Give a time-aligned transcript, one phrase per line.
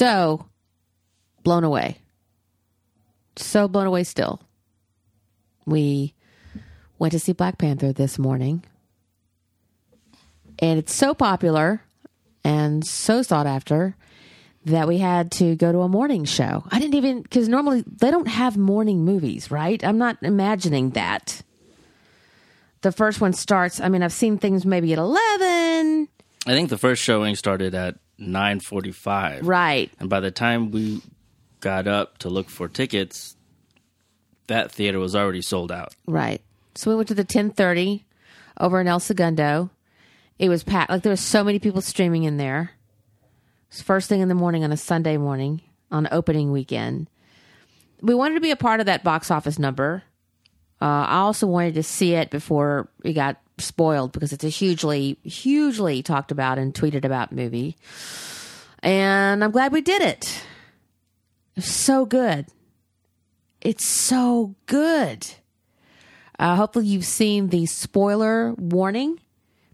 [0.00, 0.46] so
[1.42, 1.98] blown away.
[3.36, 4.40] So blown away still.
[5.66, 6.14] We
[6.98, 8.64] went to see Black Panther this morning.
[10.58, 11.82] And it's so popular
[12.42, 13.94] and so sought after
[14.64, 16.64] that we had to go to a morning show.
[16.70, 19.84] I didn't even, because normally they don't have morning movies, right?
[19.84, 21.42] I'm not imagining that.
[22.80, 26.08] The first one starts, I mean, I've seen things maybe at 11.
[26.46, 29.46] I think the first showing started at 9:45.
[29.46, 29.90] Right.
[29.98, 31.02] And by the time we
[31.60, 33.36] got up to look for tickets,
[34.46, 35.94] that theater was already sold out.
[36.06, 36.42] Right.
[36.74, 38.04] So we went to the 1030
[38.58, 39.70] over in El Segundo.
[40.38, 40.90] It was packed.
[40.90, 42.72] Like there were so many people streaming in there.
[43.68, 47.08] It was first thing in the morning on a Sunday morning on opening weekend.
[48.00, 50.02] We wanted to be a part of that box office number.
[50.80, 55.18] Uh, I also wanted to see it before it got spoiled because it's a hugely,
[55.22, 57.76] hugely talked about and tweeted about movie.
[58.82, 60.42] And I'm glad we did it.
[61.56, 62.46] It was so good.
[63.60, 65.26] It's so good.
[66.38, 69.20] Uh, hopefully, you've seen the spoiler warning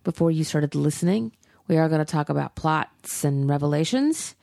[0.02, 1.32] before you started listening.
[1.68, 4.34] We are going to talk about plots and revelations.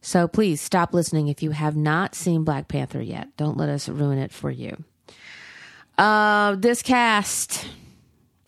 [0.00, 3.36] So please stop listening if you have not seen Black Panther yet.
[3.36, 4.84] Don't let us ruin it for you.
[5.96, 7.66] Uh, this cast.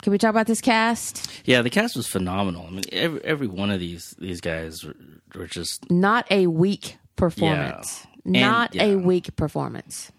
[0.03, 1.31] Can we talk about this cast?
[1.45, 2.67] Yeah, the cast was phenomenal.
[2.67, 4.95] I mean, every every one of these these guys were,
[5.35, 8.07] were just Not a weak performance.
[8.25, 8.41] Yeah.
[8.51, 10.11] Not And- a weak performance.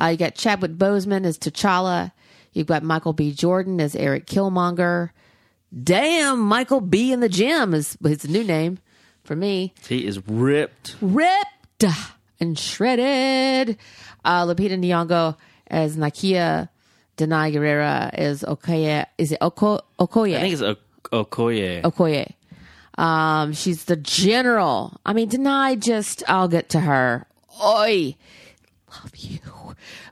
[0.00, 2.12] Uh, you got Chadwick Boseman as T'Challa.
[2.52, 3.32] You've got Michael B.
[3.32, 5.10] Jordan as Eric Killmonger.
[5.82, 7.12] Damn, Michael B.
[7.12, 8.78] in the gym is his new name
[9.24, 9.74] for me.
[9.88, 10.96] he is ripped.
[11.00, 11.84] Ripped
[12.40, 13.76] and shredded.
[14.24, 16.68] Uh, Lupita Nyong'o as Nakia.
[17.18, 19.04] Danai Gurira is Okoye.
[19.18, 20.36] Is it Oko, Okoye?
[20.36, 20.76] I think it's o-
[21.12, 21.82] Okoye.
[21.82, 22.32] Okoye.
[23.02, 24.98] Um, she's the general.
[25.04, 27.26] I mean, Danai just, I'll get to her.
[27.64, 28.14] Oi.
[28.90, 29.38] Love you.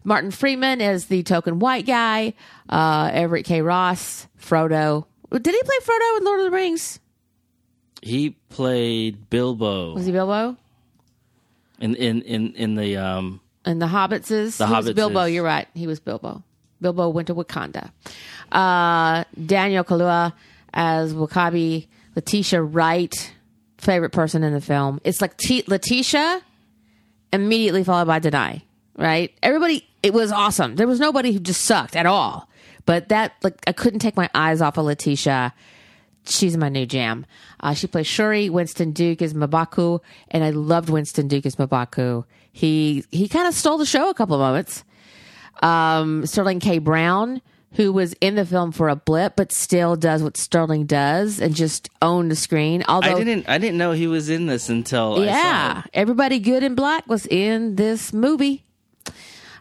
[0.05, 2.35] Martin Freeman is the token white guy.
[2.69, 3.63] Uh, Everett K.
[3.63, 5.07] Ross, Frodo.
[5.33, 7.01] Did he play Frodo in Lord of the Rings?
[8.03, 10.57] He played Bilbo Was he Bilbo?
[11.81, 14.59] in in in in the um And the Hobbits is?
[14.59, 15.67] The he was Bilbo, you're right.
[15.75, 16.43] He was Bilbo.
[16.81, 17.91] Bilbo went to Wakanda.
[18.53, 20.33] Uh, Daniel Kaluuya
[20.75, 21.87] as W'Kabi.
[22.17, 23.33] Letitia Wright,
[23.77, 25.01] favorite person in the film.
[25.05, 26.41] It's like T- Letitia
[27.33, 28.63] immediately followed by Danai,
[28.97, 29.33] right?
[29.43, 30.77] Everybody, it was awesome.
[30.77, 32.49] There was nobody who just sucked at all.
[32.87, 35.53] But that, like, I couldn't take my eyes off of Letitia.
[36.25, 37.27] She's my new jam.
[37.61, 38.49] Uh, she plays Shuri.
[38.49, 40.01] Winston Duke is M'Baku,
[40.31, 42.25] and I loved Winston Duke as M'Baku.
[42.51, 44.85] He he kind of stole the show a couple of moments.
[45.63, 46.79] Um, Sterling K.
[46.79, 47.41] Brown,
[47.73, 51.55] who was in the film for a blip, but still does what Sterling does and
[51.55, 52.83] just owned the screen.
[52.89, 56.39] Although I didn't I didn't know he was in this until I saw yeah, everybody
[56.39, 58.65] good in black was in this movie.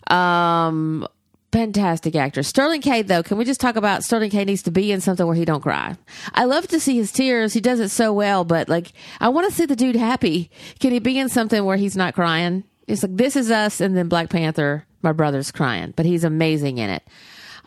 [0.07, 1.07] Um,
[1.51, 3.01] fantastic actor Sterling K.
[3.01, 4.45] Though, can we just talk about Sterling K.
[4.45, 5.97] needs to be in something where he don't cry?
[6.33, 7.53] I love to see his tears.
[7.53, 10.49] He does it so well, but like I want to see the dude happy.
[10.79, 12.63] Can he be in something where he's not crying?
[12.87, 14.85] It's like this is us, and then Black Panther.
[15.05, 17.03] My brother's crying, but he's amazing in it.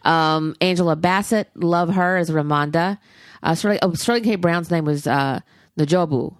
[0.04, 2.98] Um, Angela Bassett, love her as Ramonda.
[3.42, 4.36] Uh, Sterling, oh, Sterling K.
[4.36, 5.40] Brown's name was uh,
[5.78, 6.34] N'Jobu,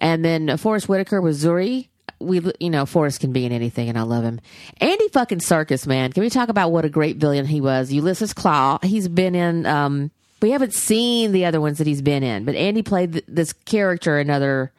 [0.00, 1.88] and then Forest Whitaker was Zuri.
[2.18, 4.40] We, you know, Forest can be in anything, and I love him.
[4.80, 6.12] Andy fucking Serkis, man.
[6.12, 7.92] Can we talk about what a great villain he was?
[7.92, 8.82] Ulysses Klaue.
[8.82, 9.66] He's been in.
[9.66, 13.24] Um, we haven't seen the other ones that he's been in, but Andy played th-
[13.28, 14.72] this character in other.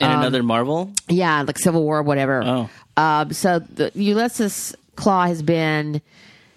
[0.00, 0.92] In Um, another Marvel?
[1.08, 2.42] Yeah, like Civil War, whatever.
[2.44, 2.70] Oh.
[2.96, 6.00] Um, so the Ulysses Klaue has been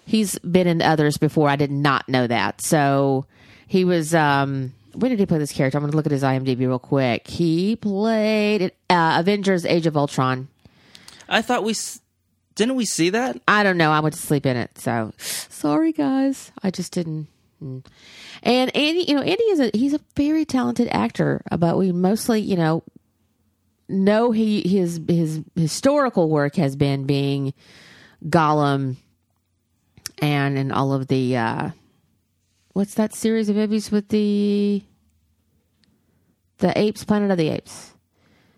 [0.04, 1.48] he's been in others before.
[1.48, 2.60] I did not know that.
[2.60, 3.26] So
[3.66, 5.76] he was um when did he play this character?
[5.76, 7.28] I'm gonna look at his IMDb real quick.
[7.28, 10.48] He played uh, Avengers Age of Ultron.
[11.28, 12.00] I thought we s-
[12.54, 13.40] didn't we see that?
[13.46, 13.90] I don't know.
[13.90, 14.78] I went to sleep in it.
[14.78, 16.52] So sorry guys.
[16.62, 17.28] I just didn't
[17.62, 17.84] mm.
[18.42, 21.92] and Andy, you know, Andy is a he's a very talented actor, uh, but we
[21.92, 22.82] mostly, you know,
[23.88, 27.52] know he his his historical work has been being
[28.24, 28.96] Gollum
[30.18, 31.70] and in all of the uh
[32.72, 34.82] what's that series of movies with the
[36.58, 37.92] the apes planet of the apes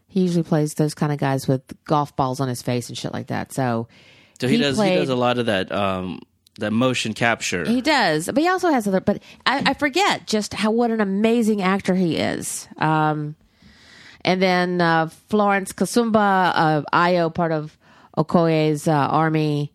[0.06, 3.12] he usually plays those kind of guys with golf balls on his face and shit
[3.12, 3.88] like that so
[4.40, 6.20] So he, He does he does a lot of that um
[6.58, 7.64] that motion capture.
[7.64, 9.00] He does, but he also has other.
[9.00, 12.66] But I, I forget just how what an amazing actor he is.
[12.78, 13.36] Um,
[14.22, 17.77] and then uh, Florence Kasumba of Ayo, part of
[18.18, 19.72] Okoye's uh, army,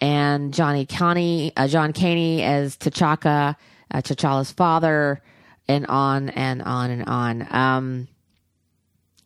[0.00, 3.56] and Johnny Kani, uh, John Kani as T'Chaka,
[3.90, 5.20] uh, T'Challa's father,
[5.66, 7.54] and on and on and on.
[7.54, 8.08] Um,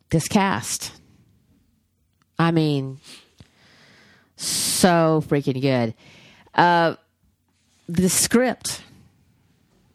[0.09, 0.91] this cast,
[2.39, 2.99] I mean,
[4.35, 5.93] so freaking good.
[6.55, 6.95] Uh,
[7.87, 8.81] the script.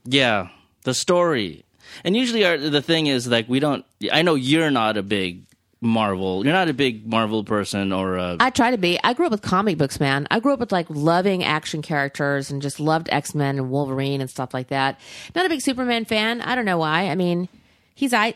[0.05, 0.49] Yeah,
[0.85, 1.65] the story.
[2.05, 3.85] And usually, our, the thing is like we don't.
[4.13, 5.45] I know you're not a big
[5.85, 6.43] Marvel.
[6.45, 8.99] You're not a big Marvel person, or a, I try to be.
[9.05, 10.27] I grew up with comic books, man.
[10.31, 14.21] I grew up with like loving action characters and just loved X Men and Wolverine
[14.21, 14.99] and stuff like that.
[15.35, 16.41] Not a big Superman fan.
[16.41, 17.09] I don't know why.
[17.09, 17.49] I mean,
[17.95, 18.35] he's I.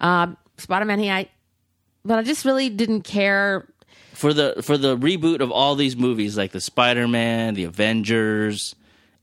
[0.00, 1.28] Um, Spider Man, he I.
[2.04, 3.66] But I just really didn't care.
[4.12, 8.74] for the for the reboot of all these movies, like the Spider Man, the Avengers,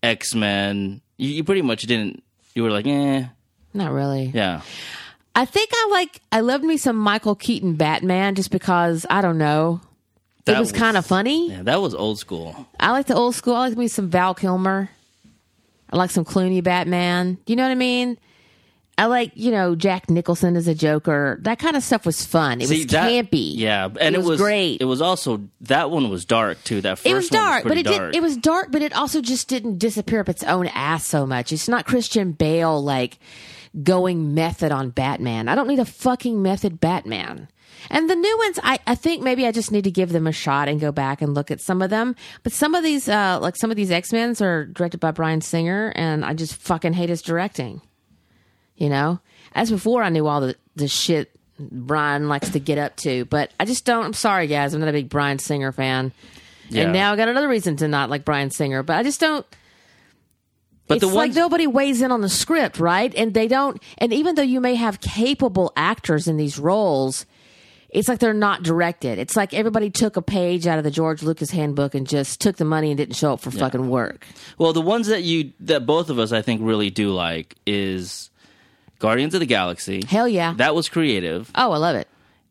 [0.02, 1.02] X Men.
[1.18, 2.24] You, you pretty much didn't.
[2.56, 3.26] You were like, eh,
[3.74, 4.32] Not really.
[4.34, 4.62] yeah.
[5.36, 6.22] I think I like.
[6.32, 9.82] I loved me some Michael Keaton Batman just because I don't know.
[10.46, 11.52] That it was, was- kind of funny.
[11.52, 12.68] Yeah, that was old school.
[12.80, 13.56] I like the old school.
[13.56, 14.90] I like me some Val Kilmer.
[15.92, 17.38] I like some Clooney Batman.
[17.46, 18.18] You know what I mean?
[18.98, 21.40] I like, you know, Jack Nicholson as a Joker.
[21.44, 22.60] That kind of stuff was fun.
[22.60, 23.54] It See, was that- campy.
[23.56, 24.82] Yeah, and it, was, great.
[24.82, 26.82] It was also that one was dark too.
[26.82, 28.12] That first it was dark, but it dark.
[28.12, 28.18] did.
[28.18, 31.54] It was dark, but it also just didn't disappear up its own ass so much.
[31.54, 33.20] It's not Christian Bale like
[33.84, 35.48] going method on Batman.
[35.48, 37.48] I don't need a fucking method Batman.
[37.90, 40.32] And the new ones, I, I think maybe I just need to give them a
[40.32, 42.16] shot and go back and look at some of them.
[42.44, 45.42] But some of these, uh, like some of these X Men's are directed by Bryan
[45.42, 47.82] Singer, and I just fucking hate his directing.
[48.76, 49.20] You know,
[49.54, 53.52] as before, I knew all the the shit Bryan likes to get up to, but
[53.60, 54.06] I just don't.
[54.06, 54.74] I'm sorry, guys.
[54.74, 56.14] I'm not a big Bryan Singer fan.
[56.70, 56.84] Yeah.
[56.84, 59.46] And now I got another reason to not like Bryan Singer, but I just don't.
[60.90, 63.14] But it's the like nobody weighs in on the script, right?
[63.16, 63.82] And they don't.
[64.00, 67.26] And even though you may have capable actors in these roles,
[67.90, 69.18] it's like they're not directed.
[69.20, 72.58] It's like everybody took a page out of the George Lucas handbook and just took
[72.58, 74.26] the money and didn't show up for fucking work.
[74.58, 78.30] Well, the ones that you that both of us I think really do like is
[78.98, 80.04] Guardians of the Galaxy.
[80.06, 80.54] Hell yeah!
[80.58, 81.52] That was creative.
[81.56, 82.08] oh, I love it.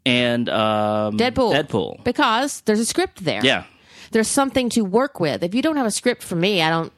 [0.07, 1.53] And um, Deadpool.
[1.53, 2.05] Deadpool.
[2.05, 3.45] Because there's a script there.
[3.45, 3.65] Yeah.
[4.13, 5.43] there's something to work with.
[5.43, 6.93] If you don't have a script for me, I don't.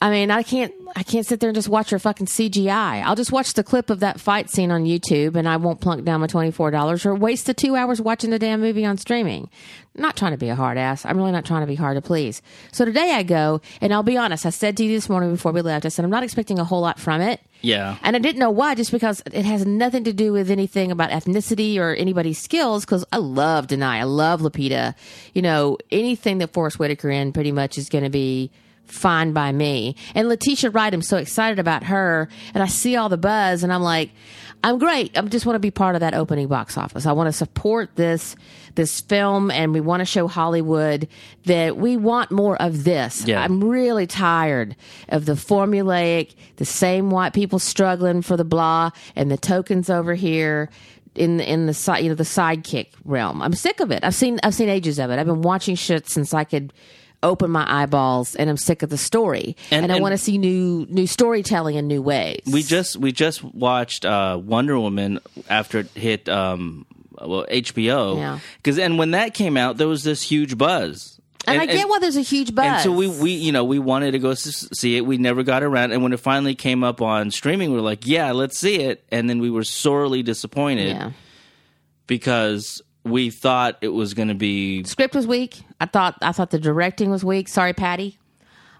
[0.00, 0.72] I mean, I can't.
[0.96, 3.02] I can't sit there and just watch your fucking CGI.
[3.02, 6.04] I'll just watch the clip of that fight scene on YouTube, and I won't plunk
[6.04, 8.96] down my twenty four dollars or waste the two hours watching the damn movie on
[8.96, 9.50] streaming.
[9.96, 11.04] I'm not trying to be a hard ass.
[11.04, 12.42] I'm really not trying to be hard to please.
[12.70, 14.46] So today I go, and I'll be honest.
[14.46, 15.84] I said to you this morning before we left.
[15.84, 17.40] I said I'm not expecting a whole lot from it.
[17.60, 17.96] Yeah.
[18.02, 21.10] And I didn't know why, just because it has nothing to do with anything about
[21.10, 22.84] ethnicity or anybody's skills.
[22.84, 24.94] Because I love Danai, I love Lupita.
[25.34, 28.52] You know, anything that Forest Whitaker in pretty much is going to be
[28.90, 29.96] fine by me.
[30.14, 33.72] And Letitia Wright, I'm so excited about her, and I see all the buzz, and
[33.72, 34.10] I'm like,
[34.64, 35.16] I'm great.
[35.16, 37.06] I just want to be part of that opening box office.
[37.06, 38.34] I want to support this
[38.74, 41.08] this film, and we want to show Hollywood
[41.46, 43.24] that we want more of this.
[43.26, 43.42] Yeah.
[43.42, 44.76] I'm really tired
[45.08, 50.14] of the formulaic, the same white people struggling for the blah, and the tokens over
[50.14, 50.70] here
[51.14, 53.42] in in the side, you know, the sidekick realm.
[53.42, 54.04] I'm sick of it.
[54.04, 55.18] I've seen I've seen ages of it.
[55.18, 56.72] I've been watching shit since I could
[57.22, 59.56] open my eyeballs, and I'm sick of the story.
[59.70, 62.42] And- And, I want to see new new storytelling in new ways.
[62.46, 65.18] We just we just watched uh, Wonder Woman
[65.48, 66.86] after it hit um,
[67.20, 68.16] well HBO.
[68.16, 68.38] Yeah.
[68.58, 71.20] Because and when that came out, there was this huge buzz.
[71.46, 72.66] and, I get why there's a huge buzz.
[72.66, 75.06] And so we, we you know we wanted to go s- see it.
[75.06, 78.06] We never got around, and when it finally came up on streaming, we were like,
[78.06, 81.10] "Yeah, let's see it." And then we were sorely disappointed yeah.
[82.06, 85.62] because we thought it was going to be Script was weak.
[85.80, 87.48] I thought I thought the directing was weak.
[87.48, 88.18] Sorry, Patty.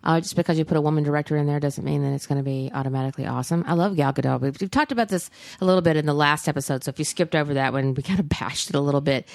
[0.05, 2.39] Uh, just because you put a woman director in there doesn't mean that it's going
[2.39, 3.65] to be automatically awesome.
[3.67, 4.41] I love Gal Gadot.
[4.41, 7.05] We've, we've talked about this a little bit in the last episode, so if you
[7.05, 9.27] skipped over that one, we kind of bashed it a little bit.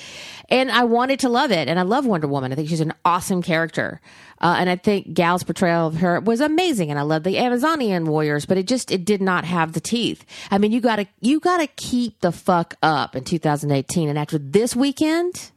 [0.49, 2.51] And I wanted to love it, and I love Wonder Woman.
[2.51, 4.01] I think she's an awesome character,
[4.41, 6.89] uh, and I think Gal's portrayal of her was amazing.
[6.89, 10.25] And I love the Amazonian warriors, but it just it did not have the teeth.
[10.51, 14.17] I mean, you got to you got to keep the fuck up in 2018, and
[14.17, 15.51] after this weekend.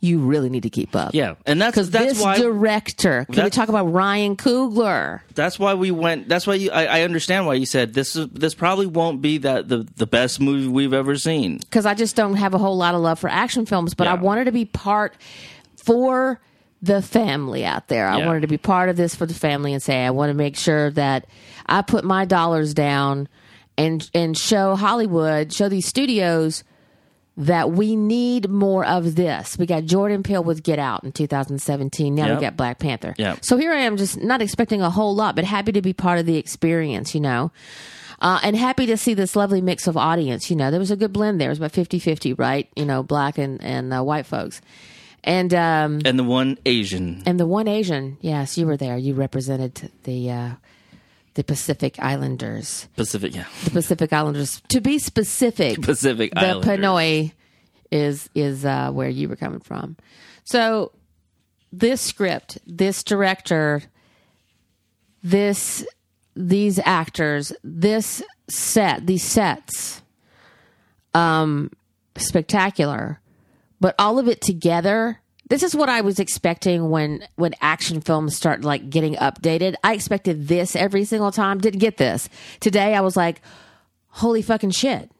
[0.00, 1.12] You really need to keep up.
[1.12, 5.22] yeah, and that's Because that's this why director, can we talk about Ryan Coogler?
[5.34, 6.28] that's why we went.
[6.28, 6.70] That's why you.
[6.70, 8.14] I, I understand why you said this.
[8.14, 11.58] Is, this probably won't be that the the best movie we've ever seen.
[11.58, 14.14] Because I just don't have a whole lot of love for action films, but I
[14.14, 15.16] wanted to be part
[15.76, 16.40] for
[16.80, 18.06] the family out there.
[18.08, 18.26] I Yeah.
[18.26, 20.56] wanted to be part of this for the family and say, I want to make
[20.56, 21.26] sure that
[21.66, 23.28] I put my dollars down
[23.76, 26.62] and and show Hollywood, show these studios
[27.38, 29.56] that we need more of this.
[29.56, 32.14] We got Jordan Peele with Get Out in 2017.
[32.14, 32.36] Now Yep.
[32.36, 33.14] we got Black Panther.
[33.16, 33.44] Yep.
[33.44, 36.18] So here I am, just not expecting a whole lot, but happy to be part
[36.18, 37.52] of the experience, you know.
[38.20, 40.50] Uh, and happy to see this lovely mix of audience.
[40.50, 41.48] You know, there was a good blend there.
[41.48, 42.68] It was about 50 50, right?
[42.74, 44.60] You know, black and, and uh, white folks.
[45.22, 48.96] And um, And the one Asian and the one Asian, yes, you were there.
[48.96, 50.50] You represented the uh,
[51.38, 52.88] the Pacific Islanders.
[52.96, 54.60] Pacific, yeah, The Pacific Islanders.
[54.70, 56.80] To be specific, Pacific the Islanders.
[56.80, 57.32] Pinoy
[57.92, 59.96] is is uh, where you were coming from.
[60.42, 60.90] So
[61.70, 63.84] this script, this director,
[65.22, 65.86] this
[66.34, 70.02] these actors, this set, these sets,
[71.14, 71.70] um,
[72.16, 73.20] spectacular.
[73.80, 78.36] But all of it together, this is what I was expecting when when action films
[78.36, 79.74] start like getting updated.
[79.82, 81.58] I expected this every single time.
[81.58, 82.28] Didn't get this
[82.60, 82.94] today.
[82.94, 83.40] I was like,
[84.08, 85.10] holy fucking shit!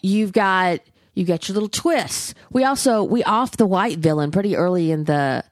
[0.00, 0.80] You've got
[1.14, 2.34] you got your little twists.
[2.50, 5.44] We also we off the white villain pretty early in the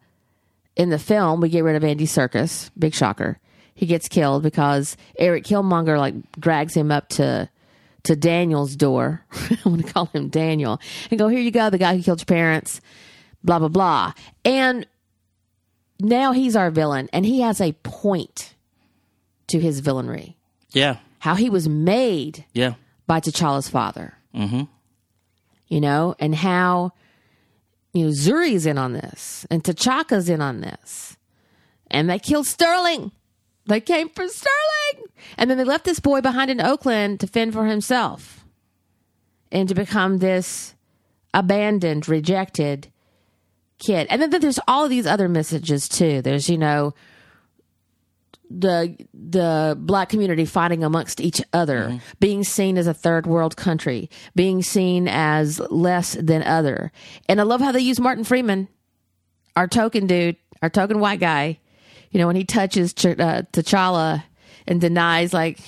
[0.77, 1.41] in the film.
[1.41, 2.71] We get rid of Andy Serkis.
[2.79, 3.39] Big shocker.
[3.75, 7.49] He gets killed because Eric Killmonger like drags him up to
[8.05, 9.25] to Daniel's door.
[9.33, 12.21] I want to call him Daniel and go, here you go, the guy who killed
[12.21, 12.81] your parents,
[13.45, 14.13] blah, blah, blah.
[14.45, 14.87] And
[16.01, 18.55] now he's our villain and he has a point
[19.49, 20.35] to his villainry.
[20.73, 20.97] Yeah.
[21.21, 22.75] How he was made Yeah.
[23.07, 24.15] by T'Challa's father.
[24.35, 24.63] Mm-hmm.
[25.69, 26.93] You know, and how
[27.93, 31.17] you know Zuri's in on this and T'Chaka's in on this.
[31.91, 33.13] And they killed Sterling.
[33.67, 35.07] They came for Sterling.
[35.39, 38.45] And then they left this boy behind in Oakland to fend for himself
[39.53, 40.75] and to become this
[41.35, 42.89] abandoned, rejected
[43.83, 44.07] kid.
[44.09, 46.23] And then there's all of these other messages too.
[46.23, 46.95] There's, you know,
[48.61, 54.11] the the black community fighting amongst each other, being seen as a third world country,
[54.35, 56.93] being seen as less than other.
[57.29, 58.69] And I love how they use Martin Freeman,
[59.57, 61.59] our token dude, our token white guy.
[62.11, 64.23] You know, when he touches Ch- uh, T'Challa
[64.67, 65.59] and denies, like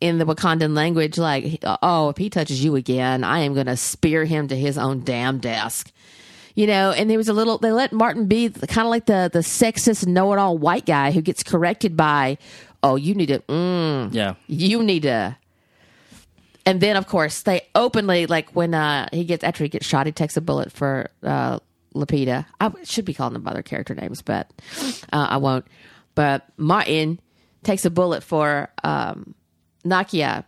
[0.00, 3.76] in the Wakandan language, like, "Oh, if he touches you again, I am going to
[3.76, 5.92] spear him to his own damn desk."
[6.54, 9.30] You know and there was a little they let martin be kind of like the
[9.32, 12.38] the sexist know-it-all white guy who gets corrected by
[12.82, 14.34] oh you need to mm, Yeah.
[14.48, 15.36] you need to.
[16.66, 20.06] And then of course they openly like when uh he gets after he gets shot
[20.06, 21.58] he takes a bullet for uh
[21.94, 22.46] Lupita.
[22.60, 24.50] I should be calling them by their character names but
[25.12, 25.66] uh, i won't.
[26.14, 27.20] But martin
[27.62, 29.34] takes a bullet for um
[29.84, 30.44] nakia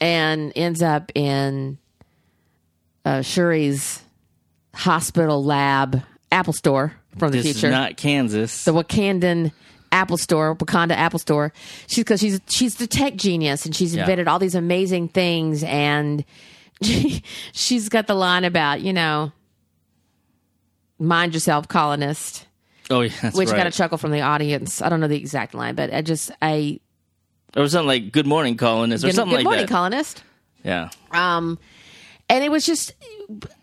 [0.00, 1.78] and ends up in
[3.04, 4.02] uh shuri's
[4.74, 8.64] hospital lab apple store from the This future is not Kansas.
[8.64, 9.52] the Wakandan
[9.90, 11.50] Apple Store, Wakanda Apple Store.
[11.86, 14.02] She's because she's she's the tech genius and she's Yeah.
[14.02, 16.24] invented all these amazing things and
[16.82, 17.22] she,
[17.52, 19.32] she's got the line about you know
[20.98, 22.46] mind yourself colonist
[22.90, 23.56] oh yeah, that's which right.
[23.56, 26.30] got a chuckle from the audience i don't know the exact line but i just
[26.42, 26.78] i
[27.56, 29.72] or something like "Good morning, colonist" or good, something good like morning that.
[29.72, 30.22] colonist
[30.64, 30.90] yeah.
[31.12, 31.58] Um,
[32.28, 32.92] and it was just,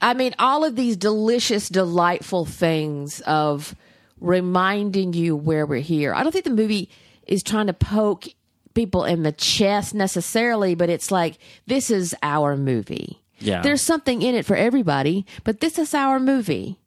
[0.01, 3.75] I mean, all of these delicious, delightful things of
[4.19, 6.13] reminding you where we're here.
[6.13, 6.89] I don't think the movie
[7.27, 8.27] is trying to poke
[8.73, 13.21] people in the chest necessarily, but it's like, this is our movie.
[13.39, 13.61] Yeah.
[13.61, 16.79] There's something in it for everybody, but this is our movie,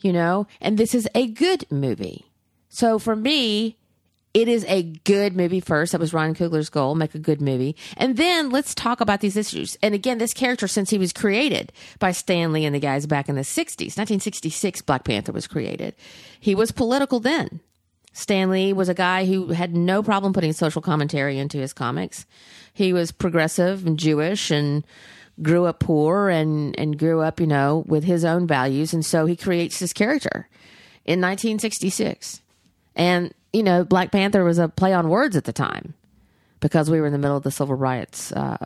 [0.00, 2.26] you know, and this is a good movie.
[2.68, 3.76] So for me,
[4.34, 5.92] it is a good movie first.
[5.92, 7.76] That was Ryan Coogler's goal, make a good movie.
[7.96, 9.76] And then let's talk about these issues.
[9.82, 13.28] And again, this character, since he was created by Stan Lee and the guys back
[13.28, 15.94] in the 60s, 1966, Black Panther was created.
[16.40, 17.60] He was political then.
[18.14, 22.26] Stan Lee was a guy who had no problem putting social commentary into his comics.
[22.72, 24.84] He was progressive and Jewish and
[25.40, 28.92] grew up poor and, and grew up, you know, with his own values.
[28.92, 30.48] And so he creates this character
[31.04, 32.42] in 1966.
[32.94, 35.94] And, you know, Black Panther was a play on words at the time
[36.60, 38.56] because we were in the middle of the civil riots, uh,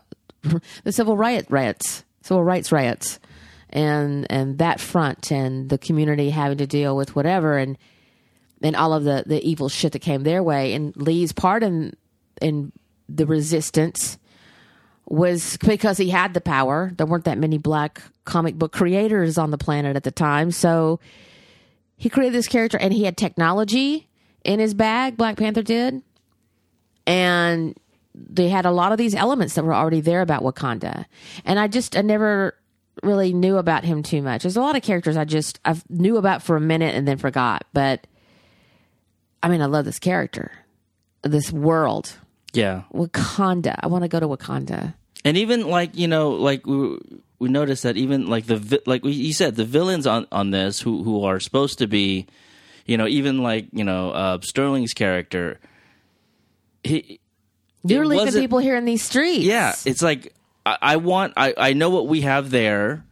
[0.84, 3.18] the civil riot riots, civil rights riots,
[3.70, 7.76] and and that front and the community having to deal with whatever and
[8.62, 10.72] and all of the the evil shit that came their way.
[10.74, 11.94] And Lee's part in
[12.40, 12.70] in
[13.08, 14.18] the resistance
[15.08, 16.92] was because he had the power.
[16.96, 21.00] There weren't that many black comic book creators on the planet at the time, so
[21.96, 24.08] he created this character and he had technology
[24.46, 26.02] in his bag black panther did.
[27.06, 27.76] And
[28.14, 31.04] they had a lot of these elements that were already there about wakanda.
[31.44, 32.56] And i just i never
[33.02, 34.42] really knew about him too much.
[34.42, 37.18] There's a lot of characters i just i knew about for a minute and then
[37.18, 37.64] forgot.
[37.74, 38.06] But
[39.42, 40.52] i mean i love this character.
[41.22, 42.16] This world.
[42.52, 42.84] Yeah.
[42.94, 43.74] wakanda.
[43.80, 44.94] I want to go to wakanda.
[45.24, 46.98] And even like you know like we
[47.38, 51.02] we noticed that even like the like you said the villains on on this who
[51.02, 52.26] who are supposed to be
[52.86, 55.60] you know even like you know uh sterling's character
[56.82, 57.20] he
[57.84, 60.32] you're leaving people here in these streets yeah it's like
[60.64, 63.04] I, I want I, I know what we have there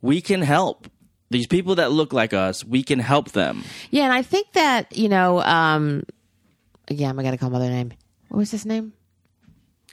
[0.00, 0.88] we can help
[1.30, 4.96] these people that look like us we can help them Yeah, and I think that
[4.96, 6.04] you know, um,
[6.90, 7.92] yeah, I'm gonna call my other name.
[8.28, 8.92] What was his name?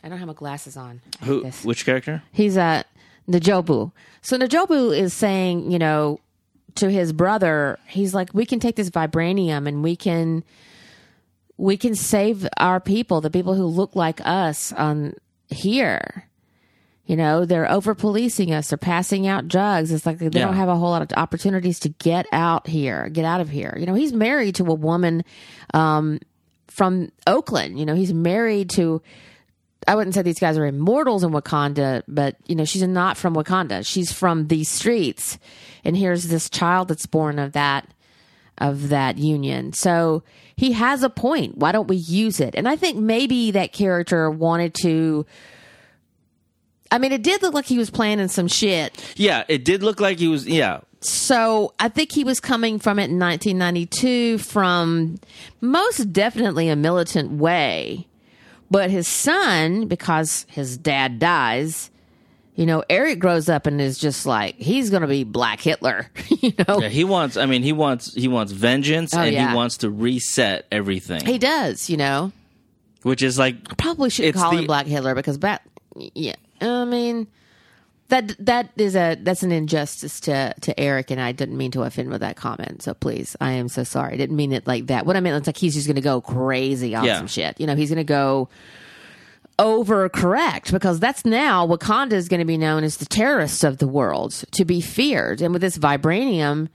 [0.03, 1.01] I don't have my glasses on.
[1.23, 1.63] Who this.
[1.63, 2.83] which character He's a
[3.29, 3.91] N'Jobu.
[4.21, 6.19] So N'Jobu is saying, you know,
[6.79, 10.43] to his brother, he's like, we can take this vibranium and we can
[11.57, 15.13] we can save our people, the people who look like us on
[15.50, 16.25] here.
[17.05, 18.69] You know, they're over policing us.
[18.69, 19.91] They're passing out drugs.
[19.91, 20.45] It's like they Yeah.
[20.45, 23.75] don't have a whole lot of opportunities to get out here, get out of here.
[23.79, 25.25] You know, he's married to a woman
[25.74, 26.19] um,
[26.67, 27.77] from Oakland.
[27.79, 29.01] You know, he's married to.
[29.88, 33.36] I wouldn't say these guys are immortals in Wakanda, but you know, she's not from
[33.36, 33.86] Wakanda.
[33.86, 35.39] She's from these streets,
[35.83, 37.88] and here's this child that's born of that
[38.59, 39.74] of that union.
[39.74, 40.24] So
[40.55, 41.57] he has a point.
[41.57, 42.55] Why don't we use it?
[42.55, 45.25] And I think maybe that character wanted to.
[46.91, 49.13] I mean, it did look like he was planning some shit.
[49.15, 50.48] Yeah, it did look like he was.
[50.48, 55.17] Yeah, So I think he was coming from it in 1992 from
[55.62, 58.08] most definitely a militant way.
[58.71, 61.89] But his son, because his dad dies,
[62.55, 66.07] you know, Eric grows up and is just like, he's going to be Black Hitler,
[66.29, 66.79] you know?
[66.81, 66.89] yeah.
[66.89, 67.38] He wants.
[67.38, 68.13] I mean, he wants.
[68.13, 69.49] He wants vengeance, Oh, and yeah.
[69.49, 71.25] he wants to reset everything.
[71.25, 72.31] He does, you know?
[73.03, 75.63] which is like Probably should call the- him Black Hitler because back,
[75.95, 77.27] yeah, I mean,
[78.09, 81.83] that that is a that's an injustice to to Eric, and I didn't mean to
[81.83, 82.81] offend with that comment.
[82.83, 84.13] So please, I am so sorry.
[84.13, 85.05] I didn't mean it like that.
[85.05, 87.17] What I meant it's like he's just going to go crazy on Yeah.
[87.17, 87.59] some shit.
[87.59, 88.49] You know, he's going to go
[89.57, 93.87] overcorrect because that's now Wakanda is going to be known as the terrorists of the
[93.87, 96.69] world to be feared, and with this vibranium,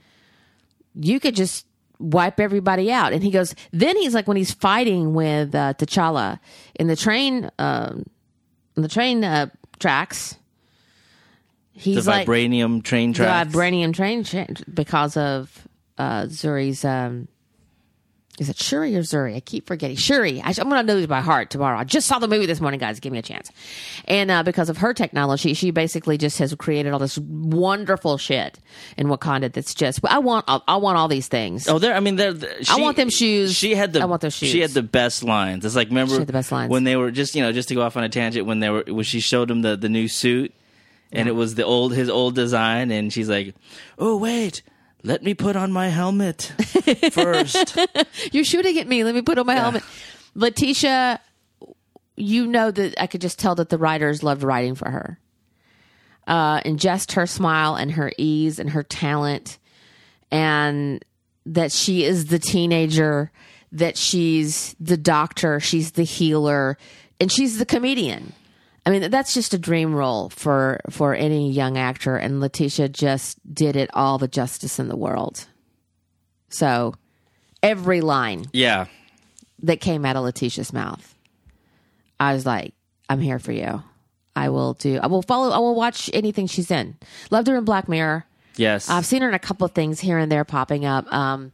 [0.93, 1.65] you could just
[1.99, 3.13] wipe everybody out.
[3.13, 6.39] And he goes, then he's like when he's fighting with uh, T'Challa
[6.75, 8.05] in the train, um,
[8.75, 9.47] the train uh,
[9.79, 10.37] tracks.
[11.75, 15.67] The He's like vibranium train the vibranium train tra- because of
[15.97, 16.83] uh, Zuri's.
[16.85, 17.27] Um,
[18.37, 19.35] is it Shuri or Zuri?
[19.37, 19.95] I keep forgetting.
[19.95, 20.41] Shuri.
[20.41, 21.77] I, am going to know these by heart tomorrow.
[21.77, 22.99] I just saw the movie this morning, guys.
[22.99, 23.49] Give me a chance.
[24.05, 28.59] And uh, because of her technology, she basically just has created all this wonderful shit
[28.97, 29.53] in Wakanda.
[29.53, 30.45] That's just I want.
[30.47, 31.69] I want all these things.
[31.69, 31.93] Oh, there.
[31.93, 32.33] I mean, there.
[32.61, 33.55] She, I want them shoes.
[33.55, 34.01] She had the.
[34.01, 34.49] I want those shoes.
[34.49, 35.63] She had the best lines.
[35.63, 36.69] It's like remember the best lines.
[36.69, 38.69] when they were just you know just to go off on a tangent when they
[38.69, 40.53] were when she showed him the the new suit
[41.15, 43.55] and it was the old his old design and she's like,
[43.97, 44.61] oh wait.
[45.03, 46.51] Let me put on my helmet
[47.11, 47.77] first.
[48.31, 49.03] You're shooting at me.
[49.03, 49.83] Let me put on my helmet.
[50.33, 51.21] Letitia,
[52.17, 55.19] you know that I could just tell that the writers loved writing for her.
[56.27, 59.59] Uh, and just her smile and her ease and her talent,
[60.31, 61.05] and
[61.45, 63.31] that she is the teenager,
[63.71, 66.79] that she's the doctor, she's the healer,
[67.19, 68.33] and she's the comedian.
[68.85, 73.37] I mean, that's just a dream role for for any young actor, and Letitia just
[73.51, 75.47] did it all the justice in the world.
[76.49, 76.93] So,
[77.63, 78.85] every line yeah.
[79.63, 81.15] that came out of Letitia's mouth,
[82.19, 82.73] I was like,
[83.09, 83.81] "I'm here for you.
[84.35, 84.99] I will do.
[85.01, 85.51] I will follow.
[85.51, 86.97] I will watch anything she's in.
[87.31, 88.25] Loved her in Black Mirror.
[88.57, 88.89] Yes.
[88.89, 91.11] I've seen her in a couple of things here and there popping up.
[91.11, 91.51] Um,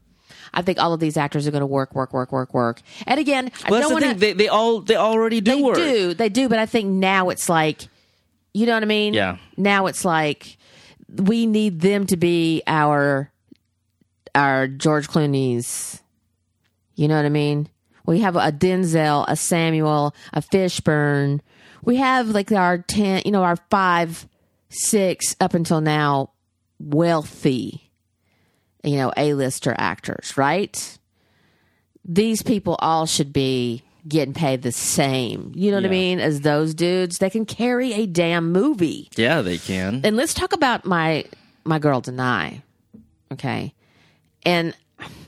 [0.53, 2.81] I think all of these actors are going to work, work, work, work, work.
[3.07, 4.19] And again, I well, that's don't the want to.
[4.19, 5.75] They, they all they already do They work.
[5.75, 7.87] do, they do, but I think now it's like,
[8.53, 9.13] you know what I mean?
[9.13, 9.37] Yeah.
[9.57, 10.57] Now it's like
[11.13, 13.31] we need them to be our
[14.35, 16.01] our George Clooney's.
[16.95, 17.69] You know what I mean?
[18.05, 21.39] We have a Denzel, a Samuel, a Fishburne.
[21.83, 24.27] We have like our ten, you know, our five,
[24.69, 26.31] six up until now
[26.79, 27.90] wealthy,
[28.83, 30.97] you know, A-lister actors, right?
[32.03, 35.51] These people all should be getting paid the same.
[35.55, 36.19] You know what I mean?
[36.19, 39.09] As those dudes, they can carry a damn movie.
[39.15, 40.01] Yeah, they can.
[40.03, 41.25] And let's talk about my
[41.63, 42.63] my girl Danai.
[43.31, 43.73] Okay.
[44.43, 44.75] And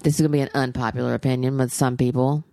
[0.01, 2.43] this is gonna be an unpopular opinion with some people.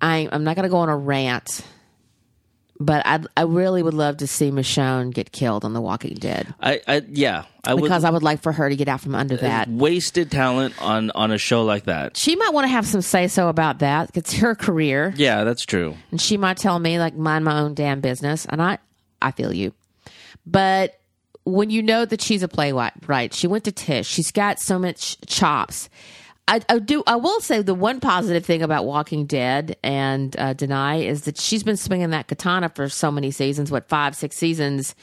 [0.00, 1.62] I I'm not gonna go on a rant,
[2.78, 6.52] but I I really would love to see Michonne get killed on The Walking Dead
[6.60, 7.44] I, I yeah.
[7.64, 9.68] I would because I would like for her to get out from under uh, that.
[9.68, 12.16] wasted talent on on a show like that.
[12.16, 14.10] She might want to have some say so about that.
[14.14, 15.12] It's her career.
[15.16, 15.96] Yeah, that's true.
[16.10, 18.78] and she might tell me like mind my own damn business and i
[19.20, 19.72] i feel you
[20.46, 21.00] but
[21.44, 24.78] when you know that she's a playwright right she went to Tisch she's got so
[24.78, 25.88] much chops
[26.48, 27.02] I, I do.
[27.06, 31.38] I will say the one positive thing about Walking Dead and uh, Danai is that
[31.38, 33.70] she's been swinging that katana for so many seasons.
[33.70, 34.94] What five, six seasons?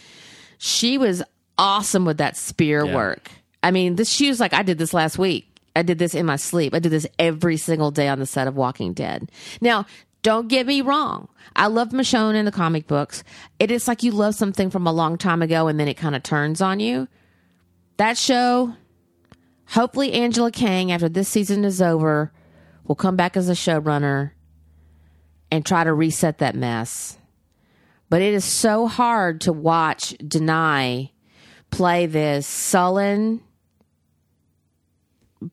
[0.57, 1.21] She was
[1.57, 2.95] awesome with that spear Yeah.
[2.95, 3.29] work.
[3.61, 4.09] I mean, this.
[4.09, 5.47] She was like, I did this last week.
[5.75, 6.73] I did this in my sleep.
[6.73, 9.29] I did this every single day on the set of Walking Dead.
[9.59, 9.85] Now,
[10.21, 11.27] don't get me wrong.
[11.55, 13.23] I love Michonne in the comic books.
[13.59, 16.15] It is like you love something from a long time ago and then it kind
[16.15, 17.07] of turns on you.
[17.97, 18.75] That show,
[19.73, 22.31] hopefully Angela Kang, after this season is over,
[22.85, 24.31] will come back as a showrunner
[25.51, 27.17] and try to reset that mess.
[28.09, 31.09] But it is so hard to watch Danai
[31.71, 33.41] play this sullen,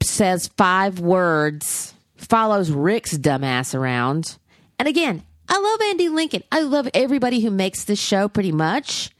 [0.02, 4.36] says five words, follows Rick's dumbass around.
[4.78, 6.44] And again, I love Andy Lincoln.
[6.52, 9.10] I love everybody who makes this show pretty much.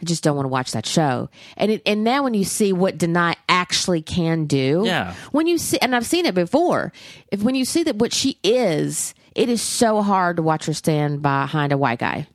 [0.00, 1.28] I just don't want to watch that show.
[1.56, 5.14] And it, and now when you see what Danai actually can do, Yeah.
[5.32, 6.92] When you see, and I've seen it before,
[7.30, 10.72] if when you see that what she is, it is so hard to watch her
[10.72, 12.26] stand behind a white guy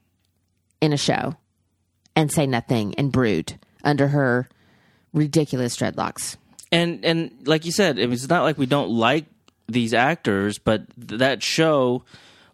[0.81, 1.35] in a show
[2.15, 4.47] and say nothing and brood under her
[5.13, 6.37] ridiculous dreadlocks.
[6.71, 9.25] and and like you said, it's not like we don't like
[9.67, 12.03] these actors, but th- that show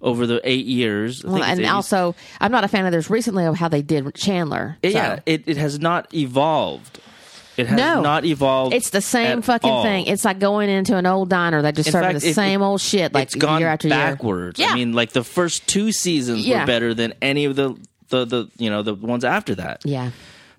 [0.02, 3.46] over the eight years, I Well, and also, I'm not a fan of theirs recently
[3.46, 4.78] of how they did Chandler.
[4.82, 7.00] it- So, yeah, it, it has not evolved.
[7.58, 8.02] It has No.
[8.02, 8.74] not evolved.
[8.74, 9.84] It's the same fucking all.
[9.84, 10.06] thing.
[10.08, 12.66] It's like going into an old diner that just In fact, the it- same it-
[12.66, 13.98] old shit like it's gone year after year.
[13.98, 14.60] backwards.
[14.60, 14.68] Yeah.
[14.72, 16.62] I mean, like the first two seasons Yeah.
[16.62, 17.76] were better than any of the,
[18.10, 19.82] the the you know the ones after that.
[19.86, 20.12] Yeah.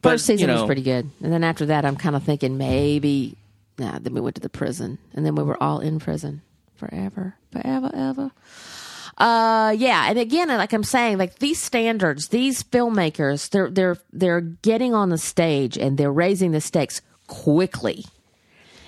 [0.03, 1.09] But, First season you was pretty good.
[1.23, 3.37] And then after that, I'm kind of thinking maybe,
[3.79, 4.99] nah, then we went to the prison.
[5.15, 6.43] And then we were all in prison
[6.75, 8.33] forever, forever, ever.
[9.19, 10.09] Uh, yeah.
[10.09, 15.11] And again, like I'm saying, like these standards, these filmmakers, they're, they're, they're getting on
[15.11, 18.05] the stage and they're raising the stakes quickly.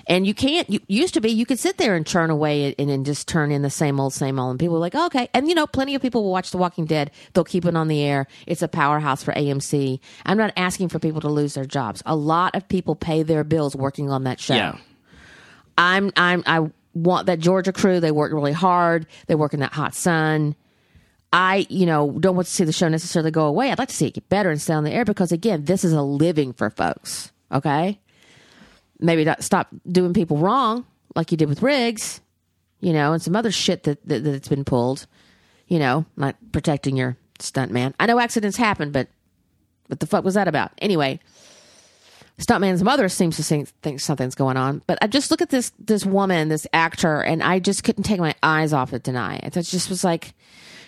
[0.07, 2.89] And you can't, you used to be, you could sit there and churn away and
[2.89, 4.51] then just turn in the same old, same old.
[4.51, 5.29] And people are like, okay.
[5.33, 7.09] And you know, plenty of people will watch The Walking Dead.
[7.33, 8.27] They'll keep it on the air.
[8.45, 9.99] It's a powerhouse for AMC.
[10.25, 12.03] I'm not asking for people to lose their jobs.
[12.05, 14.55] A lot of people pay their bills working on that show.
[14.55, 14.77] Yeah.
[15.77, 17.99] I'm, I'm, I want that Georgia crew.
[17.99, 19.05] They work really hard.
[19.27, 20.55] They work in that hot sun.
[21.31, 23.69] I, you know, don't want to see the show necessarily go away.
[23.69, 25.83] I'd like to see it get better and stay on the air because, again, this
[25.83, 27.31] is a living for folks.
[27.51, 27.99] Okay.
[28.99, 32.21] Maybe not stop doing people wrong like you did with Riggs,
[32.79, 35.07] you know, and some other shit that, that that's been pulled.
[35.67, 37.93] You know, not protecting your stunt man.
[37.99, 39.09] I know accidents happen, but
[39.87, 40.71] what the fuck was that about?
[40.77, 41.19] Anyway,
[42.37, 46.05] Stuntman's mother seems to think, something's going on, but I just look at this this
[46.05, 49.53] woman, this actor, and I just couldn't take my eyes off of Danai it.
[49.63, 50.33] Just was like,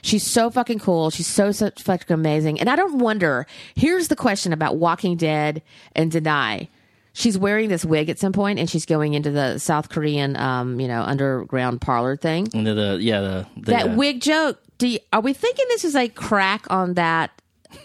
[0.02, 1.10] she's so fucking cool.
[1.10, 2.60] She's so such fucking amazing.
[2.60, 3.48] And I don't wonder.
[3.76, 5.62] Here's the question about Walking Dead
[5.96, 6.68] and Danai.
[7.14, 10.80] She's wearing this wig at some point, and she's going into the South Korean, um,
[10.80, 12.48] you know, underground parlor thing.
[12.54, 14.60] And the, the yeah the, the That uh, wig joke.
[14.78, 17.32] Do you, are we thinking this is a crack on that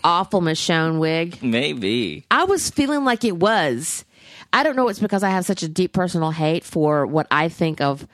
[0.04, 1.42] awful Michonne wig?
[1.42, 4.04] maybe I was feeling like it was.
[4.52, 4.88] I don't know.
[4.88, 8.06] It's because I have such a deep personal hate for what I think of